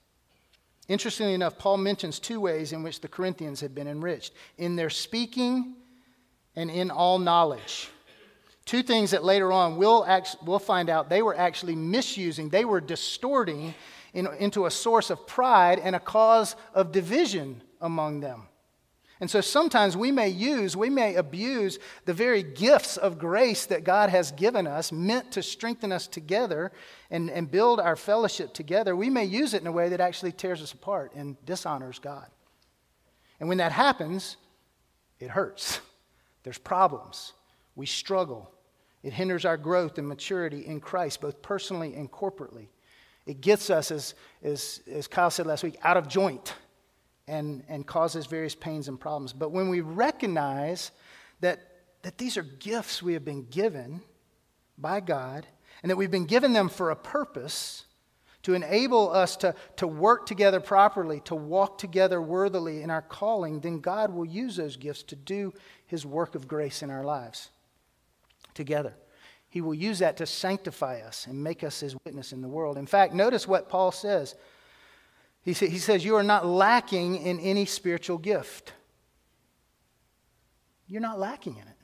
Interestingly 0.88 1.34
enough, 1.34 1.58
Paul 1.58 1.78
mentions 1.78 2.18
two 2.18 2.40
ways 2.40 2.72
in 2.72 2.82
which 2.82 3.00
the 3.00 3.08
Corinthians 3.08 3.60
had 3.60 3.74
been 3.74 3.88
enriched 3.88 4.32
in 4.58 4.76
their 4.76 4.90
speaking 4.90 5.74
and 6.56 6.70
in 6.70 6.90
all 6.90 7.18
knowledge. 7.18 7.88
Two 8.64 8.82
things 8.82 9.12
that 9.12 9.24
later 9.24 9.52
on 9.52 9.76
we'll, 9.76 10.04
act, 10.04 10.36
we'll 10.44 10.58
find 10.58 10.90
out 10.90 11.08
they 11.08 11.22
were 11.22 11.36
actually 11.36 11.74
misusing, 11.74 12.48
they 12.48 12.64
were 12.64 12.80
distorting 12.80 13.74
in, 14.12 14.28
into 14.38 14.66
a 14.66 14.70
source 14.70 15.10
of 15.10 15.26
pride 15.26 15.78
and 15.78 15.96
a 15.96 16.00
cause 16.00 16.56
of 16.74 16.92
division 16.92 17.62
among 17.80 18.20
them. 18.20 18.48
And 19.20 19.30
so 19.30 19.42
sometimes 19.42 19.98
we 19.98 20.10
may 20.10 20.28
use, 20.28 20.74
we 20.74 20.88
may 20.88 21.14
abuse 21.14 21.78
the 22.06 22.14
very 22.14 22.42
gifts 22.42 22.96
of 22.96 23.18
grace 23.18 23.66
that 23.66 23.84
God 23.84 24.08
has 24.08 24.32
given 24.32 24.66
us, 24.66 24.90
meant 24.90 25.32
to 25.32 25.42
strengthen 25.42 25.92
us 25.92 26.06
together 26.06 26.72
and, 27.10 27.30
and 27.30 27.50
build 27.50 27.80
our 27.80 27.96
fellowship 27.96 28.54
together. 28.54 28.96
We 28.96 29.10
may 29.10 29.26
use 29.26 29.52
it 29.52 29.60
in 29.60 29.66
a 29.66 29.72
way 29.72 29.90
that 29.90 30.00
actually 30.00 30.32
tears 30.32 30.62
us 30.62 30.72
apart 30.72 31.12
and 31.14 31.36
dishonors 31.44 31.98
God. 31.98 32.26
And 33.38 33.48
when 33.48 33.58
that 33.58 33.72
happens, 33.72 34.38
it 35.18 35.28
hurts. 35.28 35.80
There's 36.42 36.58
problems. 36.58 37.34
We 37.76 37.84
struggle. 37.84 38.50
It 39.02 39.12
hinders 39.12 39.44
our 39.44 39.58
growth 39.58 39.98
and 39.98 40.08
maturity 40.08 40.64
in 40.66 40.80
Christ, 40.80 41.20
both 41.20 41.42
personally 41.42 41.94
and 41.94 42.10
corporately. 42.10 42.68
It 43.26 43.42
gets 43.42 43.68
us, 43.68 43.90
as, 43.90 44.14
as, 44.42 44.80
as 44.90 45.06
Kyle 45.06 45.30
said 45.30 45.46
last 45.46 45.62
week, 45.62 45.76
out 45.82 45.98
of 45.98 46.08
joint 46.08 46.54
and, 47.30 47.62
and 47.68 47.86
causes 47.86 48.26
various 48.26 48.54
pains 48.54 48.88
and 48.88 48.98
problems. 48.98 49.32
But 49.32 49.52
when 49.52 49.68
we 49.68 49.80
recognize 49.80 50.90
that, 51.40 51.60
that 52.02 52.18
these 52.18 52.36
are 52.36 52.42
gifts 52.42 53.02
we 53.02 53.14
have 53.14 53.24
been 53.24 53.44
given 53.44 54.02
by 54.76 55.00
God 55.00 55.46
and 55.82 55.90
that 55.90 55.96
we've 55.96 56.10
been 56.10 56.26
given 56.26 56.52
them 56.52 56.68
for 56.68 56.90
a 56.90 56.96
purpose 56.96 57.84
to 58.42 58.54
enable 58.54 59.10
us 59.10 59.36
to, 59.36 59.54
to 59.76 59.86
work 59.86 60.26
together 60.26 60.60
properly, 60.60 61.20
to 61.20 61.34
walk 61.34 61.78
together 61.78 62.20
worthily 62.20 62.82
in 62.82 62.90
our 62.90 63.02
calling, 63.02 63.60
then 63.60 63.80
God 63.80 64.12
will 64.12 64.24
use 64.24 64.56
those 64.56 64.76
gifts 64.76 65.02
to 65.04 65.16
do 65.16 65.52
his 65.86 66.06
work 66.06 66.34
of 66.34 66.48
grace 66.48 66.82
in 66.82 66.90
our 66.90 67.04
lives 67.04 67.50
together. 68.54 68.94
He 69.50 69.60
will 69.60 69.74
use 69.74 69.98
that 69.98 70.16
to 70.18 70.26
sanctify 70.26 71.00
us 71.00 71.26
and 71.26 71.42
make 71.42 71.62
us 71.62 71.80
his 71.80 71.94
witness 72.04 72.32
in 72.32 72.40
the 72.40 72.48
world. 72.48 72.78
In 72.78 72.86
fact, 72.86 73.12
notice 73.12 73.46
what 73.46 73.68
Paul 73.68 73.92
says 73.92 74.36
He, 75.42 75.54
sa- 75.54 75.66
he 75.66 75.78
says, 75.78 76.04
You 76.04 76.16
are 76.16 76.22
not 76.22 76.46
lacking 76.46 77.16
in 77.16 77.40
any 77.40 77.64
spiritual 77.64 78.18
gift. 78.18 78.72
You're 80.86 81.00
not 81.00 81.18
lacking 81.18 81.56
in 81.56 81.62
it. 81.62 81.76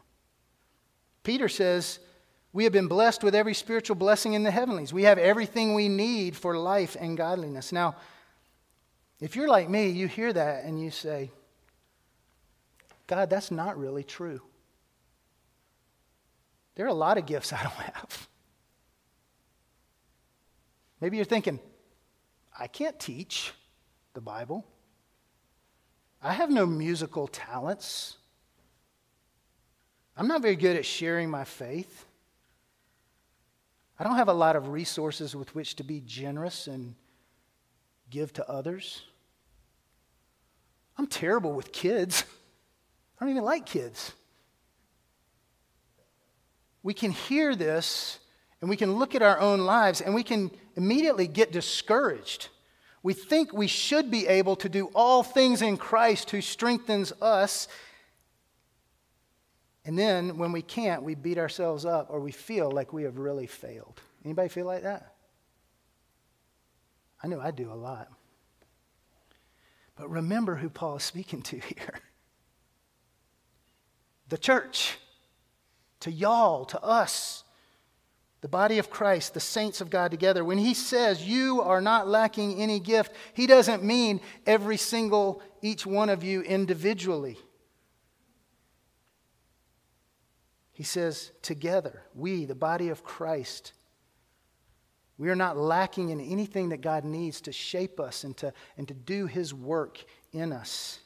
Peter 1.23 1.49
says, 1.49 1.99
We 2.53 2.65
have 2.65 2.73
been 2.73 2.89
blessed 2.89 3.23
with 3.23 3.35
every 3.35 3.55
spiritual 3.55 3.97
blessing 3.97 4.35
in 4.35 4.43
the 4.43 4.51
heavenlies. 4.51 4.93
We 4.93 5.05
have 5.05 5.19
everything 5.19 5.75
we 5.75 5.89
need 5.89 6.37
for 6.37 6.57
life 6.57 6.97
and 6.99 7.17
godliness. 7.17 7.73
Now, 7.73 7.97
if 9.21 9.35
you're 9.37 9.49
like 9.49 9.71
me, 9.71 9.89
you 9.89 10.09
hear 10.09 10.33
that 10.33 10.65
and 10.65 10.81
you 10.81 10.91
say, 10.91 11.31
God, 13.07 13.31
that's 13.31 13.51
not 13.51 13.79
really 13.79 14.05
true. 14.05 14.43
There 16.75 16.85
are 16.85 16.91
a 16.91 16.95
lot 16.95 17.17
of 17.17 17.27
gifts 17.27 17.53
I 17.53 17.63
don't 17.63 17.73
have. 17.73 18.29
Maybe 21.01 21.17
you're 21.17 21.25
thinking, 21.25 21.61
I 22.59 22.67
can't 22.67 22.99
teach 22.99 23.53
the 24.15 24.21
Bible. 24.21 24.65
I 26.23 26.33
have 26.33 26.51
no 26.51 26.67
musical 26.67 27.29
talents. 27.29 28.17
I'm 30.17 30.29
not 30.29 30.43
very 30.43 30.57
good 30.57 30.77
at 30.77 30.87
sharing 30.87 31.29
my 31.29 31.45
faith. 31.45 32.07
I 33.99 34.05
don't 34.05 34.17
have 34.17 34.29
a 34.29 34.35
lot 34.35 34.57
of 34.57 34.69
resources 34.69 35.37
with 35.37 35.55
which 35.55 35.77
to 35.77 35.85
be 35.85 36.01
generous 36.01 36.67
and 36.67 36.95
give 38.11 38.33
to 38.35 38.51
others. 38.51 39.03
I'm 40.99 41.07
terrible 41.07 41.53
with 41.53 41.73
kids. 41.73 42.25
I 43.21 43.25
don't 43.25 43.33
even 43.33 43.45
like 43.45 43.67
kids. 43.67 44.13
We 46.83 46.95
can 46.95 47.11
hear 47.11 47.55
this 47.55 48.19
and 48.61 48.71
we 48.71 48.77
can 48.77 48.95
look 48.95 49.15
at 49.15 49.23
our 49.23 49.39
own 49.39 49.61
lives 49.61 50.01
and 50.01 50.15
we 50.15 50.23
can 50.23 50.51
immediately 50.77 51.27
get 51.27 51.53
discouraged. 51.53 52.49
We 53.03 53.13
think 53.13 53.53
we 53.53 53.67
should 53.67 54.11
be 54.11 54.27
able 54.27 54.57
to 54.57 54.69
do 54.69 54.91
all 54.95 55.23
things 55.23 55.63
in 55.63 55.77
Christ 55.77 56.31
who 56.31 56.41
strengthens 56.41 57.13
us. 57.21 57.69
And 59.85 59.99
then 59.99 60.39
when 60.39 60.53
we 60.53 60.63
can't, 60.63 61.03
we 61.03 61.15
beat 61.15 61.39
ourselves 61.39 61.85
up 61.85 62.09
or 62.11 62.19
we 62.21 62.33
feel 62.33 62.71
like 62.71 62.93
we 62.93 63.05
have 63.05 63.19
really 63.19 63.47
failed. 63.47 64.01
Anybody 64.25 64.49
feel 64.49 64.67
like 64.67 64.83
that? 64.83 65.15
I 67.23 67.29
know 67.29 67.41
I 67.41 67.51
do 67.51 67.73
a 67.73 67.75
lot. 67.75 68.09
But 69.97 70.11
remember 70.11 70.57
who 70.57 70.69
Paul 70.69 70.97
is 70.97 71.03
speaking 71.03 71.43
to 71.43 71.59
here 71.61 72.01
the 74.29 74.39
church, 74.39 74.99
to 76.01 76.11
y'all, 76.11 76.65
to 76.65 76.83
us 76.83 77.45
the 78.47 78.51
body 78.51 78.79
of 78.79 78.91
Christ, 78.91 79.35
the 79.35 79.41
saints 79.41 79.81
of 79.81 79.91
God 79.91 80.13
together, 80.13 80.45
when 80.45 80.57
he 80.57 80.73
says 80.73 81.27
you 81.27 81.63
are 81.63 81.81
not 81.81 82.07
lacking 82.07 82.63
any 82.63 82.79
gift, 82.79 83.11
he 83.35 83.45
doesn't 83.45 83.83
mean 83.83 84.21
every 84.47 84.77
single, 84.77 85.43
each 85.63 85.85
one 85.85 86.09
of 86.09 86.23
you 86.23 86.43
individually. 86.43 87.39
He 90.71 90.85
says, 90.85 91.33
together, 91.43 92.05
we, 92.15 92.45
the 92.45 92.55
body 92.55 92.89
of 92.91 93.03
Christ, 93.03 93.73
we 95.19 95.29
are 95.29 95.35
not 95.35 95.57
lacking 95.57 96.11
in 96.11 96.21
anything 96.21 96.69
that 96.69 96.83
God 96.83 97.03
needs 97.03 97.41
to 97.41 97.53
shape 97.53 97.99
us 97.99 98.23
and 98.23 98.37
to, 98.37 98.53
and 98.79 98.87
to 98.87 98.95
do 98.95 99.27
his 99.27 99.53
work 99.53 100.05
in 100.31 100.53
us. 100.53 101.01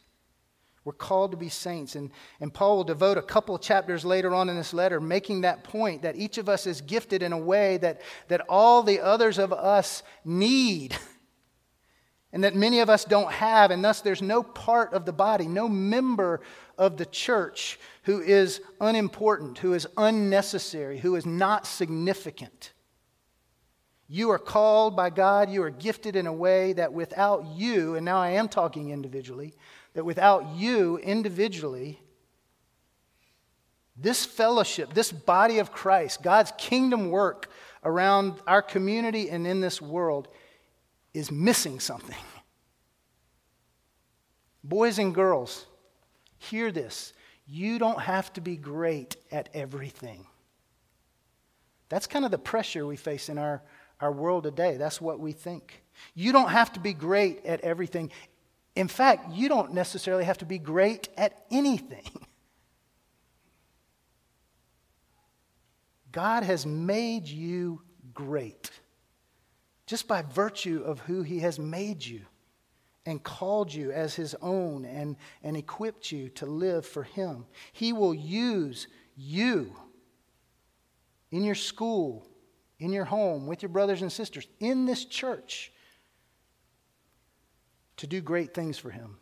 We're 0.85 0.93
called 0.93 1.33
to 1.33 1.37
be 1.37 1.51
saints. 1.51 1.95
And, 1.95 2.11
and 2.41 2.53
Paul 2.53 2.79
will 2.79 2.85
devote 2.85 3.19
a 3.19 3.23
couple 3.23 3.59
chapters 3.59 4.05
later 4.05 4.35
on 4.35 4.49
in 4.49 4.57
this 4.57 4.73
letter 4.73 5.01
making 5.01 5.43
that 5.43 5.63
point 5.63 6.03
that 6.03 6.17
each 6.17 6.39
of 6.39 6.49
us 6.49 6.67
is 6.67 6.81
gifted 6.81 7.23
in 7.23 7.33
a 7.33 7.39
way 7.39 7.77
that, 7.79 8.01
that 8.29 8.43
all 8.49 8.83
the 8.83 9.01
others 9.01 9.39
of 9.39 9.53
us 9.53 10.03
need 10.25 10.97
and 12.33 12.45
that 12.45 12.55
many 12.55 12.81
of 12.81 12.89
us 12.89 13.05
don't 13.05 13.31
have. 13.31 13.71
And 13.71 13.85
thus, 13.85 14.01
there's 14.01 14.23
no 14.23 14.43
part 14.43 14.95
of 14.95 15.05
the 15.05 15.13
body, 15.13 15.47
no 15.47 15.69
member 15.69 16.41
of 16.79 16.97
the 16.97 17.07
church 17.07 17.79
who 18.05 18.23
is 18.23 18.63
unimportant, 18.81 19.59
who 19.59 19.75
is 19.75 19.87
unnecessary, 19.99 20.99
who 20.99 21.15
is 21.15 21.27
not 21.27 21.67
significant. 21.67 22.73
You 24.09 24.31
are 24.31 24.39
called 24.39 24.97
by 24.97 25.11
God, 25.11 25.51
you 25.51 25.63
are 25.63 25.71
gifted 25.71 26.17
in 26.17 26.27
a 26.27 26.33
way 26.33 26.73
that 26.73 26.93
without 26.93 27.47
you, 27.55 27.95
and 27.95 28.05
now 28.05 28.19
I 28.19 28.31
am 28.31 28.49
talking 28.49 28.91
individually, 28.91 29.55
that 29.95 30.05
without 30.05 30.55
you 30.55 30.99
individually, 30.99 32.01
this 33.97 34.25
fellowship, 34.25 34.95
this 34.95 35.13
body 35.13 35.59
of 35.59 35.73
Christ, 35.73 36.23
God's 36.23 36.53
kingdom 36.57 37.11
work 37.11 37.51
around 37.85 38.35
our 38.47 38.63
community 38.63 39.29
and 39.31 39.47
in 39.47 39.61
this 39.61 39.81
world 39.81 40.29
is 41.13 41.31
missing 41.31 41.81
something. 41.81 42.17
Boys 44.63 44.99
and 44.99 45.15
girls, 45.15 45.67
hear 46.39 46.71
this. 46.71 47.13
You 47.47 47.79
don't 47.79 48.01
have 48.01 48.33
to 48.35 48.41
be 48.41 48.57
great 48.57 49.17
at 49.33 49.49
everything. 49.55 50.27
That's 51.89 52.07
kind 52.07 52.25
of 52.25 52.31
the 52.31 52.39
pressure 52.39 52.87
we 52.87 52.97
face 52.97 53.29
in 53.29 53.39
our, 53.39 53.63
our 54.01 54.13
world 54.13 54.45
today. 54.45 54.77
That's 54.77 55.01
what 55.01 55.19
we 55.19 55.33
think. 55.33 55.83
You 56.15 56.33
don't 56.33 56.51
have 56.51 56.73
to 56.75 56.81
be 56.81 56.93
great 56.93 57.45
at 57.45 57.61
everything. 57.63 58.13
In 58.77 58.89
fact, 58.89 59.33
you 59.33 59.49
don't 59.49 59.75
necessarily 59.75 60.25
have 60.25 60.39
to 60.39 60.45
be 60.45 60.59
great 60.59 61.09
at 61.17 61.45
anything. 61.51 62.09
God 66.13 66.43
has 66.43 66.67
made 66.67 67.27
you 67.27 67.83
great 68.15 68.71
just 69.87 70.07
by 70.07 70.23
virtue 70.23 70.83
of 70.85 71.01
who 71.01 71.23
He 71.23 71.41
has 71.41 71.59
made 71.59 72.05
you 72.05 72.23
and 73.07 73.23
called 73.23 73.73
you 73.75 73.91
as 73.91 74.15
His 74.15 74.37
own 74.41 74.85
and, 74.85 75.17
and 75.43 75.57
equipped 75.57 76.13
you 76.13 76.29
to 76.31 76.47
live 76.47 76.87
for 76.87 77.03
Him. 77.03 77.47
He 77.73 77.93
will 77.93 78.15
use 78.15 78.87
you 79.17 79.75
in 81.33 81.45
your 81.45 81.55
school, 81.55 82.29
in 82.79 82.93
your 82.93 83.05
home, 83.05 83.47
with 83.47 83.63
your 83.63 83.69
brothers 83.69 84.03
and 84.03 84.13
sisters, 84.13 84.47
in 84.61 84.87
this 84.87 85.05
church 85.05 85.73
to 88.01 88.07
do 88.07 88.23
great 88.23 88.55
things 88.55 88.79
for 88.79 88.91
Him. 88.91 89.19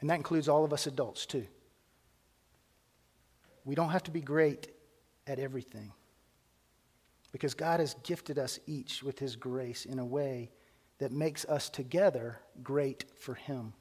And 0.00 0.10
that 0.10 0.16
includes 0.16 0.48
all 0.48 0.64
of 0.64 0.72
us 0.72 0.88
adults, 0.88 1.24
too. 1.24 1.46
We 3.64 3.76
don't 3.76 3.90
have 3.90 4.02
to 4.04 4.10
be 4.10 4.20
great 4.20 4.68
at 5.28 5.38
everything 5.38 5.92
because 7.30 7.54
God 7.54 7.78
has 7.78 7.94
gifted 8.02 8.40
us 8.40 8.58
each 8.66 9.04
with 9.04 9.20
His 9.20 9.36
grace 9.36 9.84
in 9.84 10.00
a 10.00 10.04
way 10.04 10.50
that 10.98 11.12
makes 11.12 11.44
us 11.44 11.70
together 11.70 12.40
great 12.64 13.04
for 13.20 13.34
Him. 13.34 13.72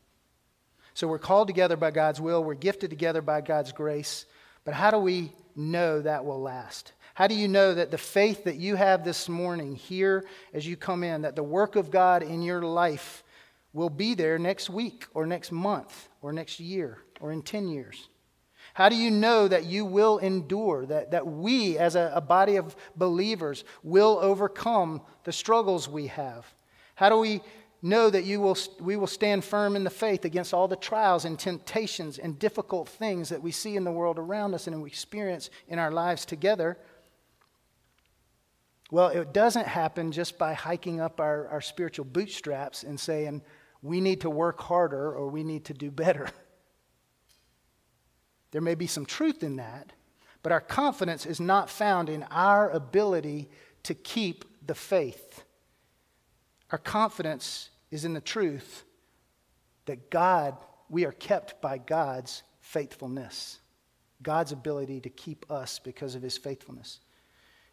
So 0.93 1.07
we're 1.07 1.17
called 1.17 1.47
together 1.47 1.75
by 1.75 1.89
God's 1.89 2.21
will, 2.21 2.43
we're 2.43 2.53
gifted 2.53 2.91
together 2.91 3.23
by 3.23 3.41
God's 3.41 3.71
grace, 3.71 4.27
but 4.63 4.75
how 4.75 4.91
do 4.91 4.99
we 4.99 5.31
know 5.55 5.99
that 5.99 6.25
will 6.25 6.39
last? 6.39 6.93
How 7.15 7.25
do 7.25 7.34
you 7.34 7.47
know 7.47 7.73
that 7.73 7.89
the 7.89 7.97
faith 7.97 8.43
that 8.43 8.57
you 8.57 8.75
have 8.75 9.03
this 9.03 9.27
morning 9.27 9.75
here 9.75 10.25
as 10.53 10.67
you 10.67 10.77
come 10.77 11.03
in, 11.03 11.23
that 11.23 11.36
the 11.36 11.41
work 11.41 11.75
of 11.75 11.89
God 11.89 12.21
in 12.21 12.43
your 12.43 12.62
life 12.62 13.23
will 13.73 13.89
be 13.89 14.13
there 14.13 14.38
next 14.38 14.69
week 14.69 15.05
or 15.13 15.25
next 15.25 15.51
month 15.51 16.10
or 16.21 16.34
next 16.34 16.60
year 16.60 16.99
or 17.19 17.31
in 17.31 17.41
10 17.41 17.67
years? 17.67 18.07
How 18.73 18.89
do 18.89 18.95
you 18.95 19.12
know 19.12 19.47
that 19.47 19.65
you 19.65 19.86
will 19.86 20.17
endure, 20.19 20.86
that, 20.86 21.12
that 21.12 21.27
we 21.27 21.77
as 21.77 21.95
a, 21.95 22.12
a 22.15 22.21
body 22.21 22.55
of 22.55 22.75
believers 22.95 23.63
will 23.84 24.17
overcome 24.21 25.01
the 25.23 25.34
struggles 25.34 25.89
we 25.89 26.07
have? 26.07 26.45
How 26.95 27.10
do 27.10 27.17
we 27.17 27.41
know 27.81 28.10
that 28.10 28.23
you 28.23 28.39
will, 28.39 28.57
we 28.79 28.95
will 28.95 29.07
stand 29.07 29.43
firm 29.43 29.75
in 29.75 29.84
the 29.84 29.89
faith 29.89 30.23
against 30.23 30.53
all 30.53 30.67
the 30.67 30.75
trials 30.75 31.25
and 31.25 31.38
temptations 31.38 32.19
and 32.19 32.38
difficult 32.38 32.88
things 32.88 33.29
that 33.29 33.41
we 33.41 33.51
see 33.51 33.75
in 33.75 33.84
the 33.84 33.91
world 33.91 34.19
around 34.19 34.53
us 34.53 34.67
and 34.67 34.81
we 34.81 34.89
experience 34.89 35.49
in 35.67 35.79
our 35.79 35.91
lives 35.91 36.25
together? 36.25 36.77
Well, 38.91 39.07
it 39.07 39.34
doesn't 39.34 39.67
happen 39.67 40.12
just 40.12 40.38
by 40.38 40.53
hiking 40.53 40.99
up 40.99 41.19
our, 41.19 41.47
our 41.47 41.62
spiritual 41.62 42.05
bootstraps 42.05 42.84
and 42.84 42.99
saying, 42.99 43.41
we 43.81 44.01
need 44.01 44.21
to 44.21 44.29
work 44.29 44.61
harder 44.61 45.13
or 45.13 45.27
we 45.27 45.43
need 45.43 45.65
to 45.65 45.73
do 45.73 45.89
better. 45.91 46.29
There 48.51 48.61
may 48.61 48.75
be 48.75 48.87
some 48.87 49.05
truth 49.05 49.43
in 49.43 49.55
that, 49.55 49.93
but 50.43 50.51
our 50.51 50.61
confidence 50.61 51.25
is 51.25 51.39
not 51.39 51.69
found 51.69 52.09
in 52.09 52.23
our 52.23 52.69
ability 52.69 53.49
to 53.83 53.93
keep 53.93 54.45
the 54.65 54.75
faith. 54.75 55.43
Our 56.71 56.77
confidence 56.77 57.69
is 57.89 58.05
in 58.05 58.13
the 58.13 58.21
truth 58.21 58.83
that 59.85 60.09
God, 60.09 60.57
we 60.89 61.05
are 61.05 61.11
kept 61.11 61.61
by 61.61 61.77
God's 61.77 62.43
faithfulness, 62.59 63.59
God's 64.21 64.51
ability 64.51 65.01
to 65.01 65.09
keep 65.09 65.49
us 65.49 65.79
because 65.79 66.15
of 66.15 66.21
his 66.21 66.37
faithfulness. 66.37 66.99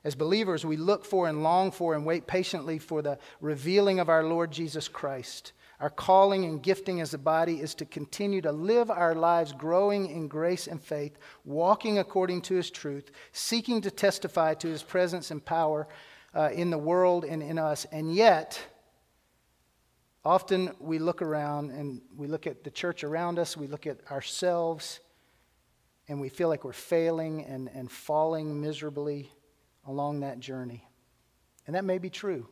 As 0.04 0.14
believers, 0.14 0.64
we 0.64 0.76
look 0.76 1.04
for 1.04 1.28
and 1.28 1.42
long 1.42 1.70
for 1.70 1.94
and 1.94 2.06
wait 2.06 2.26
patiently 2.26 2.78
for 2.78 3.02
the 3.02 3.18
revealing 3.40 3.98
of 3.98 4.08
our 4.08 4.24
Lord 4.24 4.50
Jesus 4.50 4.88
Christ. 4.88 5.52
Our 5.80 5.90
calling 5.90 6.44
and 6.44 6.62
gifting 6.62 7.00
as 7.00 7.14
a 7.14 7.18
body 7.18 7.60
is 7.60 7.74
to 7.76 7.84
continue 7.84 8.40
to 8.42 8.50
live 8.50 8.90
our 8.90 9.14
lives 9.14 9.52
growing 9.52 10.10
in 10.10 10.26
grace 10.26 10.66
and 10.66 10.82
faith, 10.82 11.16
walking 11.44 11.98
according 11.98 12.42
to 12.42 12.54
His 12.54 12.70
truth, 12.70 13.10
seeking 13.32 13.80
to 13.82 13.90
testify 13.90 14.54
to 14.54 14.68
His 14.68 14.82
presence 14.82 15.30
and 15.30 15.44
power 15.44 15.86
uh, 16.34 16.50
in 16.52 16.70
the 16.70 16.78
world 16.78 17.24
and 17.24 17.42
in 17.42 17.58
us. 17.58 17.86
And 17.92 18.12
yet, 18.12 18.60
Often 20.28 20.74
we 20.78 20.98
look 20.98 21.22
around 21.22 21.70
and 21.70 22.02
we 22.14 22.26
look 22.26 22.46
at 22.46 22.62
the 22.62 22.70
church 22.70 23.02
around 23.02 23.38
us, 23.38 23.56
we 23.56 23.66
look 23.66 23.86
at 23.86 23.98
ourselves, 24.10 25.00
and 26.08 26.20
we 26.20 26.28
feel 26.28 26.48
like 26.48 26.64
we're 26.64 26.72
failing 26.74 27.44
and, 27.44 27.70
and 27.72 27.90
falling 27.90 28.60
miserably 28.60 29.32
along 29.86 30.20
that 30.20 30.38
journey. 30.38 30.86
And 31.66 31.76
that 31.76 31.84
may 31.84 31.96
be 31.96 32.10
true. 32.10 32.46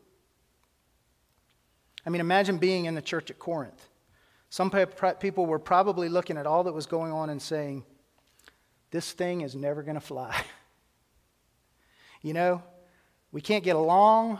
I 2.06 2.10
mean, 2.10 2.20
imagine 2.20 2.58
being 2.58 2.84
in 2.84 2.94
the 2.94 3.02
church 3.02 3.30
at 3.30 3.38
Corinth. 3.38 3.88
Some 4.48 4.70
people 4.70 5.44
were 5.44 5.58
probably 5.58 6.08
looking 6.08 6.38
at 6.38 6.46
all 6.46 6.64
that 6.64 6.72
was 6.72 6.86
going 6.86 7.12
on 7.12 7.30
and 7.30 7.42
saying, 7.42 7.84
This 8.92 9.12
thing 9.12 9.40
is 9.40 9.56
never 9.56 9.82
going 9.82 9.96
to 9.96 10.00
fly. 10.00 10.40
you 12.22 12.32
know, 12.32 12.62
we 13.32 13.40
can't 13.40 13.64
get 13.64 13.76
along. 13.76 14.38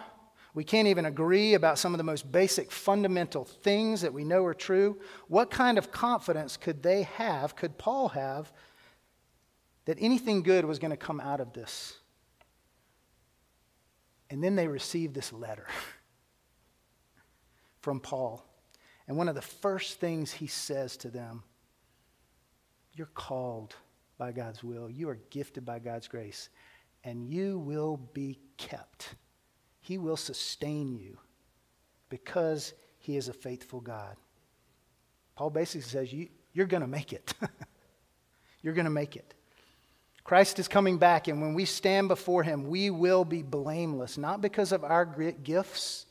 We 0.55 0.65
can't 0.65 0.89
even 0.89 1.05
agree 1.05 1.53
about 1.53 1.79
some 1.79 1.93
of 1.93 1.99
the 1.99 2.05
most 2.05 2.33
basic 2.33 2.73
fundamental 2.73 3.45
things 3.45 4.01
that 4.01 4.15
we 4.15 4.25
know 4.25 4.43
are 4.47 4.55
true. 4.55 4.99
What 5.29 5.51
kind 5.51 5.77
of 5.77 5.93
confidence 5.93 6.57
could 6.57 6.83
they 6.83 7.03
have, 7.03 7.57
could 7.57 7.77
Paul 7.77 8.09
have, 8.11 8.51
that 9.85 9.99
anything 10.01 10.43
good 10.43 10.65
was 10.65 10.79
going 10.79 10.93
to 10.93 10.97
come 10.97 11.21
out 11.21 11.41
of 11.41 11.53
this? 11.53 11.99
And 14.31 14.43
then 14.43 14.57
they 14.57 14.67
received 14.67 15.15
this 15.15 15.31
letter 15.31 15.67
from 17.87 18.01
Paul. 18.01 18.45
And 19.07 19.17
one 19.17 19.29
of 19.29 19.37
the 19.37 19.41
first 19.41 20.01
things 20.01 20.33
he 20.33 20.49
says 20.49 20.97
to 20.97 21.09
them, 21.09 21.45
You're 22.95 23.07
called 23.15 23.77
by 24.19 24.33
God's 24.33 24.65
will, 24.65 24.91
you 24.91 25.09
are 25.09 25.21
gifted 25.31 25.65
by 25.65 25.79
God's 25.79 26.09
grace, 26.09 26.49
and 27.05 27.25
you 27.25 27.61
will 27.61 27.99
be 28.13 28.41
kept. 28.57 29.15
He 29.83 29.99
will 29.99 30.17
sustain 30.17 30.97
you 30.97 31.17
because 32.09 32.75
he 32.99 33.17
is 33.17 33.29
a 33.29 33.33
faithful 33.33 33.81
God. 33.81 34.17
Paul 35.37 35.51
basically 35.51 35.83
says, 35.83 36.13
you, 36.13 36.29
You're 36.55 36.67
going 36.67 36.81
to 36.81 36.89
make 36.89 37.13
it. 37.13 37.35
you're 38.63 38.75
going 38.75 38.87
to 38.87 38.91
make 38.91 39.15
it. 39.15 39.33
Christ 40.25 40.59
is 40.59 40.67
coming 40.67 40.99
back, 40.99 41.29
and 41.29 41.41
when 41.41 41.55
we 41.55 41.67
stand 41.67 42.09
before 42.09 42.43
him, 42.43 42.67
we 42.67 42.91
will 42.91 43.25
be 43.25 43.45
blameless, 43.45 44.19
not 44.19 44.41
because 44.41 44.73
of 44.73 44.83
our 44.83 45.05
gifts, 45.05 46.06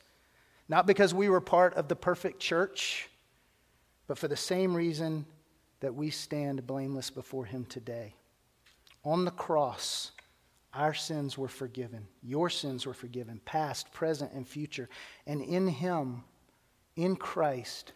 not 0.68 0.86
because 0.86 1.14
we 1.14 1.28
were 1.28 1.40
part 1.40 1.74
of 1.74 1.88
the 1.88 1.96
perfect 1.96 2.40
church, 2.40 3.08
but 4.06 4.18
for 4.18 4.28
the 4.28 4.36
same 4.36 4.74
reason 4.74 5.26
that 5.80 5.94
we 5.94 6.10
stand 6.10 6.66
blameless 6.66 7.10
before 7.10 7.44
him 7.44 7.64
today. 7.64 8.14
On 9.04 9.24
the 9.24 9.30
cross, 9.30 10.12
our 10.74 10.94
sins 10.94 11.38
were 11.38 11.48
forgiven. 11.48 12.06
Your 12.22 12.50
sins 12.50 12.86
were 12.86 12.94
forgiven, 12.94 13.40
past, 13.44 13.92
present, 13.92 14.32
and 14.32 14.46
future. 14.46 14.88
And 15.26 15.40
in 15.40 15.68
him, 15.68 16.24
in 16.96 17.16
Christ, 17.16 17.92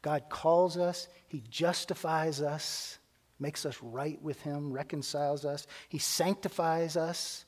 God 0.00 0.24
calls 0.28 0.76
us, 0.76 1.08
he 1.28 1.42
justifies 1.48 2.42
us 2.42 2.98
makes 3.42 3.66
us 3.66 3.76
right 3.82 4.22
with 4.22 4.40
Him, 4.40 4.72
reconciles 4.72 5.44
us. 5.44 5.66
He 5.88 5.98
sanctifies 5.98 6.96
us. 6.96 7.44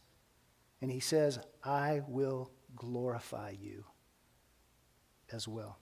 And 0.82 0.90
He 0.90 1.00
says, 1.00 1.38
I 1.62 2.02
will 2.08 2.50
glorify 2.76 3.54
you 3.58 3.84
as 5.34 5.48
well. 5.48 5.78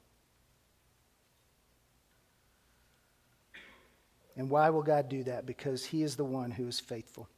And 4.36 4.48
why 4.48 4.70
will 4.70 4.82
God 4.82 5.08
do 5.08 5.22
that? 5.24 5.44
Because 5.44 5.84
He 5.84 6.02
is 6.02 6.16
the 6.16 6.24
one 6.24 6.50
who 6.50 6.66
is 6.66 6.80
faithful. 6.80 7.28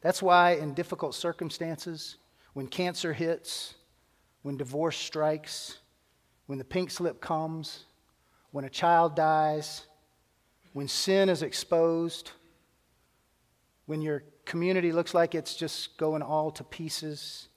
That's 0.00 0.22
why, 0.22 0.52
in 0.52 0.74
difficult 0.74 1.14
circumstances, 1.14 2.16
when 2.54 2.66
cancer 2.66 3.12
hits, 3.12 3.74
when 4.42 4.56
divorce 4.56 4.96
strikes, 4.96 5.78
when 6.46 6.58
the 6.58 6.64
pink 6.64 6.90
slip 6.90 7.20
comes, 7.20 7.84
when 8.50 8.64
a 8.64 8.70
child 8.70 9.14
dies, 9.14 9.86
when 10.72 10.88
sin 10.88 11.28
is 11.28 11.42
exposed, 11.42 12.30
when 13.86 14.00
your 14.00 14.24
community 14.44 14.92
looks 14.92 15.14
like 15.14 15.34
it's 15.34 15.54
just 15.54 15.96
going 15.98 16.22
all 16.22 16.50
to 16.50 16.64
pieces. 16.64 17.48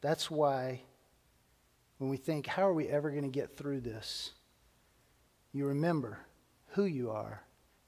That's 0.00 0.30
why, 0.30 0.82
when 1.98 2.08
we 2.08 2.16
think, 2.16 2.46
how 2.46 2.62
are 2.62 2.72
we 2.72 2.88
ever 2.88 3.10
going 3.10 3.24
to 3.24 3.28
get 3.28 3.56
through 3.56 3.80
this? 3.80 4.32
You 5.52 5.66
remember 5.66 6.18
who 6.68 6.84
you 6.84 7.10
are 7.10 7.42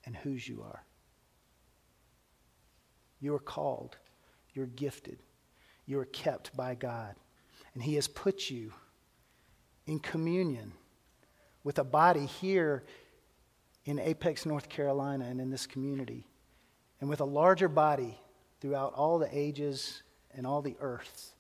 and 0.05 0.17
whose 0.17 0.49
you 0.49 0.63
are. 0.63 0.85
You 3.21 3.35
are 3.35 3.41
called, 3.41 3.97
you're 4.55 4.67
gifted, 4.67 5.23
you 5.87 5.99
are 5.99 6.07
kept 6.07 6.57
by 6.57 6.75
God. 6.75 7.15
And 7.75 7.83
He 7.83 7.95
has 7.95 8.09
put 8.09 8.51
you 8.51 8.73
in 9.87 9.99
communion 10.01 10.73
with 11.63 11.79
a 11.79 11.85
body 11.85 12.27
here 12.27 12.85
in 13.85 13.99
Apex, 13.99 14.47
North 14.47 14.69
Carolina, 14.69 15.27
and 15.27 15.41
in 15.41 15.51
this 15.51 15.67
community, 15.67 16.27
and 17.01 17.09
with 17.09 17.21
a 17.21 17.25
larger 17.25 17.69
body 17.69 18.19
throughout 18.61 18.95
all 18.95 19.19
the 19.19 19.29
ages 19.37 20.03
and 20.35 20.47
all 20.47 20.63
the 20.63 20.77
earth, 20.81 21.35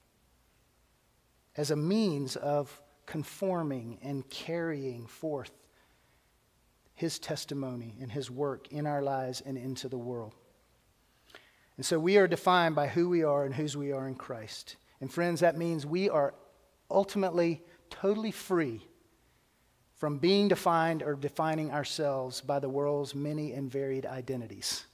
as 1.57 1.71
a 1.71 1.77
means 1.77 2.37
of 2.37 2.83
conforming 3.07 3.99
and 4.03 4.29
carrying 4.31 5.07
forth 5.07 5.53
his 6.95 7.19
testimony 7.19 7.97
and 8.01 8.13
his 8.13 8.31
work 8.31 8.69
in 8.71 8.87
our 8.87 9.03
lives 9.03 9.43
and 9.45 9.57
into 9.57 9.89
the 9.89 9.99
world. 9.99 10.35
And 11.77 11.87
so 11.87 11.99
we 11.99 12.19
are 12.19 12.29
defined 12.29 12.75
by 12.75 12.89
who 12.89 13.09
we 13.09 13.25
are 13.25 13.45
and 13.45 13.55
whose 13.55 13.77
we 13.77 13.91
are 13.91 14.07
in 14.07 14.15
Christ. 14.15 14.77
And 15.01 15.11
friends, 15.11 15.41
that 15.41 15.57
means 15.57 15.87
we 15.87 16.11
are 16.11 16.35
ultimately 16.91 17.63
totally 17.89 18.31
free 18.31 18.87
from 19.97 20.19
being 20.19 20.49
defined 20.49 21.03
or 21.03 21.15
defining 21.15 21.71
ourselves 21.71 22.41
by 22.41 22.59
the 22.59 22.69
world's 22.69 23.15
many 23.15 23.53
and 23.53 23.71
varied 23.71 24.07
identities. 24.07 24.85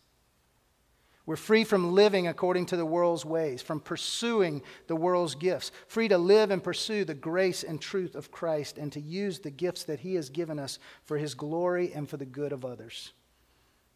We're 1.26 1.34
free 1.34 1.64
from 1.64 1.92
living 1.92 2.28
according 2.28 2.66
to 2.66 2.76
the 2.76 2.86
world's 2.86 3.24
ways, 3.24 3.60
from 3.60 3.80
pursuing 3.80 4.62
the 4.86 4.94
world's 4.94 5.34
gifts, 5.34 5.72
free 5.88 6.06
to 6.06 6.16
live 6.16 6.52
and 6.52 6.62
pursue 6.62 7.04
the 7.04 7.14
grace 7.14 7.64
and 7.64 7.80
truth 7.80 8.14
of 8.14 8.30
Christ, 8.30 8.78
and 8.78 8.92
to 8.92 9.00
use 9.00 9.40
the 9.40 9.50
gifts 9.50 9.82
that 9.84 9.98
He 9.98 10.14
has 10.14 10.30
given 10.30 10.60
us 10.60 10.78
for 11.04 11.18
His 11.18 11.34
glory 11.34 11.92
and 11.92 12.08
for 12.08 12.16
the 12.16 12.24
good 12.24 12.52
of 12.52 12.64
others. 12.64 13.12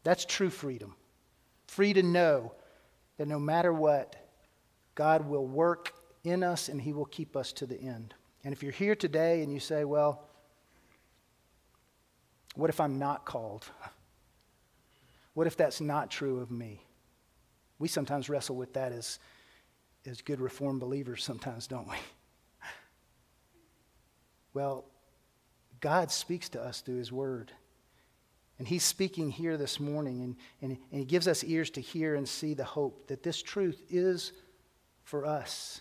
That's 0.03 0.25
true 0.25 0.51
freedom. 0.51 0.97
Free 1.69 1.93
to 1.93 2.03
know 2.03 2.53
that 3.17 3.29
no 3.29 3.39
matter 3.39 3.73
what, 3.73 4.17
God 4.97 5.29
will 5.29 5.47
work 5.47 5.95
in 6.25 6.43
us 6.43 6.69
and 6.69 6.81
He 6.83 6.93
will 6.93 7.05
keep 7.05 7.37
us 7.37 7.53
to 7.53 7.67
the 7.67 7.81
end. 7.81 8.13
And 8.43 8.53
if 8.53 8.61
you're 8.61 8.73
here 8.73 8.97
today 8.97 9.43
and 9.43 9.53
you 9.53 9.61
say, 9.61 9.85
well, 9.85 10.25
what 12.57 12.71
if 12.71 12.81
I'm 12.81 12.99
not 12.99 13.25
called? 13.25 13.67
What 15.35 15.47
if 15.47 15.57
that's 15.57 15.81
not 15.81 16.11
true 16.11 16.41
of 16.41 16.51
me? 16.51 16.83
We 17.81 17.89
sometimes 17.89 18.29
wrestle 18.29 18.55
with 18.55 18.75
that 18.75 18.93
as, 18.93 19.19
as 20.07 20.23
good 20.23 20.41
Reformed 20.41 20.79
believers, 20.79 21.25
sometimes, 21.25 21.67
don't 21.67 21.89
we? 21.89 21.97
Well, 24.53 24.85
God 25.81 26.11
speaks 26.11 26.49
to 26.51 26.61
us 26.61 26.81
through 26.81 26.97
His 26.97 27.13
Word. 27.13 27.53
And 28.59 28.67
He's 28.67 28.83
speaking 28.83 29.31
here 29.31 29.57
this 29.57 29.79
morning, 29.79 30.23
and, 30.23 30.37
and, 30.61 30.79
and 30.91 31.01
He 31.01 31.07
gives 31.07 31.29
us 31.29 31.45
ears 31.45 31.71
to 31.71 31.81
hear 31.81 32.17
and 32.17 32.29
see 32.29 32.55
the 32.55 32.65
hope 32.65 33.07
that 33.07 33.23
this 33.23 33.41
truth 33.41 33.81
is 33.89 34.33
for 35.05 35.25
us. 35.25 35.81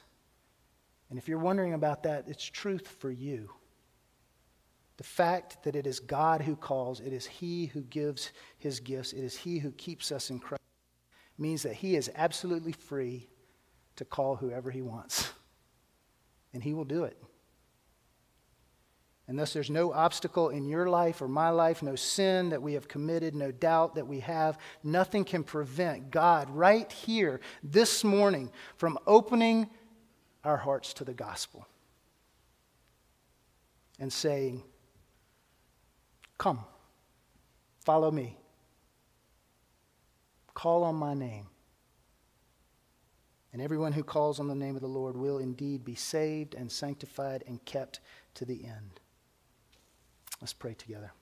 And 1.09 1.17
if 1.17 1.27
you're 1.27 1.39
wondering 1.39 1.73
about 1.73 2.03
that, 2.03 2.25
it's 2.27 2.45
truth 2.45 2.87
for 2.99 3.09
you. 3.09 3.49
The 4.97 5.03
fact 5.03 5.63
that 5.63 5.75
it 5.75 5.87
is 5.87 5.99
God 5.99 6.41
who 6.41 6.55
calls, 6.55 6.99
it 6.99 7.11
is 7.11 7.25
He 7.25 7.65
who 7.65 7.81
gives 7.81 8.31
His 8.59 8.79
gifts, 8.79 9.13
it 9.13 9.23
is 9.23 9.35
He 9.35 9.57
who 9.57 9.71
keeps 9.71 10.11
us 10.11 10.29
in 10.29 10.39
Christ, 10.39 10.58
means 11.39 11.63
that 11.63 11.73
He 11.73 11.95
is 11.95 12.11
absolutely 12.15 12.71
free 12.71 13.29
to 13.95 14.05
call 14.05 14.35
whoever 14.35 14.71
He 14.71 14.81
wants. 14.81 15.31
And 16.53 16.63
He 16.63 16.73
will 16.73 16.85
do 16.85 17.03
it. 17.03 17.17
And 19.29 19.37
thus, 19.37 19.53
there's 19.53 19.69
no 19.69 19.93
obstacle 19.93 20.49
in 20.49 20.67
your 20.67 20.89
life 20.89 21.21
or 21.21 21.27
my 21.27 21.51
life, 21.51 21.83
no 21.83 21.95
sin 21.95 22.49
that 22.49 22.63
we 22.63 22.73
have 22.73 22.87
committed, 22.87 23.35
no 23.35 23.51
doubt 23.51 23.93
that 23.93 24.07
we 24.07 24.21
have. 24.21 24.57
Nothing 24.83 25.23
can 25.23 25.43
prevent 25.43 26.09
God 26.09 26.49
right 26.49 26.91
here 26.91 27.39
this 27.61 28.03
morning 28.03 28.51
from 28.75 28.97
opening 29.05 29.69
our 30.43 30.57
hearts 30.57 30.93
to 30.95 31.03
the 31.03 31.13
gospel 31.13 31.67
and 33.99 34.11
saying, 34.11 34.63
Come, 36.39 36.63
follow 37.85 38.09
me. 38.09 38.35
Call 40.59 40.83
on 40.83 40.95
my 40.95 41.13
name. 41.13 41.47
And 43.53 43.61
everyone 43.61 43.93
who 43.93 44.03
calls 44.03 44.41
on 44.41 44.49
the 44.49 44.55
name 44.55 44.75
of 44.75 44.81
the 44.81 44.89
Lord 44.89 45.15
will 45.15 45.37
indeed 45.37 45.85
be 45.85 45.95
saved 45.95 46.53
and 46.53 46.69
sanctified 46.69 47.45
and 47.47 47.63
kept 47.63 48.01
to 48.33 48.43
the 48.43 48.65
end. 48.65 48.99
Let's 50.41 50.51
pray 50.51 50.73
together. 50.73 51.13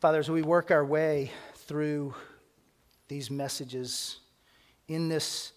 Father, 0.00 0.18
as 0.18 0.30
we 0.30 0.42
work 0.42 0.70
our 0.70 0.84
way 0.84 1.30
through 1.54 2.12
these 3.08 3.30
messages 3.30 4.18
in 4.86 5.08
this 5.08 5.52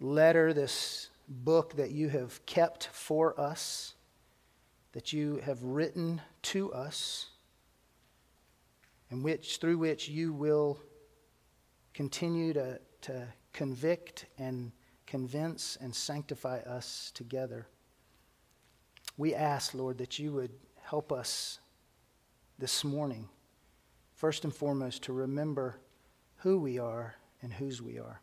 letter, 0.00 0.52
this 0.52 1.08
book 1.26 1.76
that 1.76 1.92
you 1.92 2.10
have 2.10 2.44
kept 2.44 2.88
for 2.92 3.40
us, 3.40 3.94
that 4.92 5.14
you 5.14 5.36
have 5.46 5.62
written 5.62 6.20
to 6.42 6.70
us 6.74 7.30
and 9.14 9.22
which 9.22 9.58
through 9.58 9.78
which 9.78 10.08
you 10.08 10.32
will 10.32 10.76
continue 11.94 12.52
to, 12.52 12.80
to 13.00 13.24
convict 13.52 14.26
and 14.38 14.72
convince 15.06 15.78
and 15.80 15.94
sanctify 15.94 16.58
us 16.58 17.12
together. 17.14 17.68
We 19.16 19.32
ask, 19.32 19.72
Lord, 19.72 19.98
that 19.98 20.18
you 20.18 20.32
would 20.32 20.50
help 20.82 21.12
us 21.12 21.60
this 22.58 22.82
morning, 22.82 23.28
first 24.14 24.42
and 24.42 24.52
foremost, 24.52 25.04
to 25.04 25.12
remember 25.12 25.78
who 26.38 26.58
we 26.58 26.80
are 26.80 27.14
and 27.40 27.52
whose 27.52 27.80
we 27.80 28.00
are. 28.00 28.20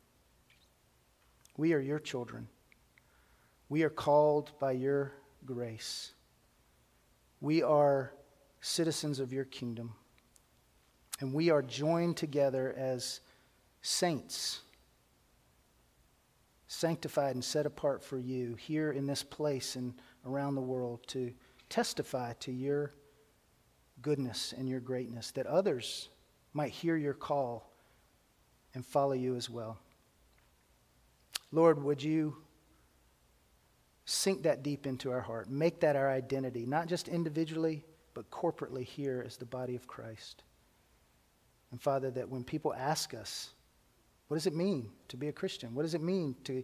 We 1.56 1.72
are 1.72 1.80
your 1.80 2.00
children. 2.00 2.50
We 3.70 3.84
are 3.84 3.90
called 3.90 4.52
by 4.60 4.74
your 4.74 5.14
grace. 5.46 6.12
We 7.40 7.64
are 7.64 8.12
citizens 8.60 9.22
of 9.22 9.32
your 9.32 9.46
kingdom. 9.46 9.94
And 11.22 11.34
we 11.34 11.50
are 11.50 11.62
joined 11.62 12.18
together 12.18 12.76
as 12.78 13.22
saints, 13.82 14.62
sanctified 16.68 17.36
and 17.36 17.44
set 17.44 17.66
apart 17.66 18.04
for 18.04 18.20
you 18.20 18.56
here 18.56 18.92
in 18.92 19.08
this 19.08 19.24
place 19.24 19.76
and 19.76 19.94
around 20.26 20.56
the 20.56 20.62
world 20.62 21.08
to 21.08 21.32
testify 21.70 22.34
to 22.42 22.52
your 22.52 22.92
goodness 24.02 24.54
and 24.58 24.68
your 24.68 24.80
greatness, 24.80 25.32
that 25.32 25.48
others 25.48 26.10
might 26.54 26.72
hear 26.72 26.98
your 26.98 27.14
call 27.14 27.72
and 28.74 28.86
follow 28.86 29.14
you 29.14 29.36
as 29.36 29.50
well. 29.50 29.78
Lord, 31.52 31.82
would 31.84 32.02
you 32.02 32.36
sink 34.06 34.44
that 34.44 34.64
deep 34.64 34.86
into 34.86 35.12
our 35.12 35.22
heart, 35.22 35.50
make 35.50 35.80
that 35.82 35.96
our 35.96 36.10
identity, 36.10 36.66
not 36.66 36.88
just 36.88 37.08
individually, 37.08 37.86
but 38.14 38.30
corporately 38.30 38.84
here 38.84 39.24
as 39.26 39.38
the 39.38 39.46
body 39.46 39.76
of 39.76 39.88
Christ. 39.88 40.44
And 41.72 41.82
Father, 41.82 42.12
that 42.12 42.30
when 42.30 42.44
people 42.44 42.74
ask 42.74 43.14
us, 43.14 43.52
what 44.28 44.36
does 44.36 44.48
it 44.48 44.56
mean 44.56 44.90
to 45.10 45.18
be 45.18 45.28
a 45.28 45.34
Christian? 45.34 45.74
What 45.74 45.84
does 45.84 45.94
it 45.94 46.02
mean 46.02 46.36
to 46.46 46.64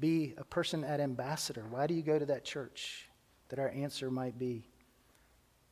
be 0.00 0.34
a 0.38 0.44
person 0.44 0.84
at 0.84 1.00
Ambassador? 1.00 1.64
Why 1.70 1.86
do 1.86 1.94
you 1.94 2.02
go 2.02 2.18
to 2.18 2.26
that 2.26 2.44
church? 2.44 3.08
That 3.48 3.58
our 3.58 3.70
answer 3.70 4.10
might 4.10 4.38
be 4.38 4.66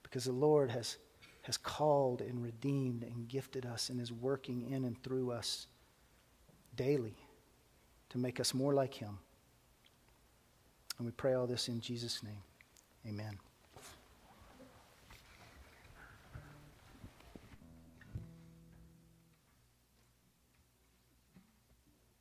because 0.02 0.24
the 0.24 0.32
Lord 0.32 0.70
has, 0.70 0.98
has 1.42 1.56
called 1.56 2.20
and 2.20 2.42
redeemed 2.42 3.04
and 3.04 3.28
gifted 3.28 3.64
us 3.64 3.90
and 3.90 4.00
is 4.00 4.12
working 4.12 4.70
in 4.70 4.84
and 4.84 5.02
through 5.02 5.30
us 5.30 5.66
daily 6.76 7.16
to 8.10 8.18
make 8.18 8.40
us 8.40 8.52
more 8.52 8.74
like 8.74 8.94
Him. 8.94 9.18
And 10.98 11.06
we 11.06 11.12
pray 11.12 11.34
all 11.34 11.46
this 11.46 11.68
in 11.68 11.80
Jesus' 11.80 12.22
name. 12.22 12.42
Amen. 13.06 13.38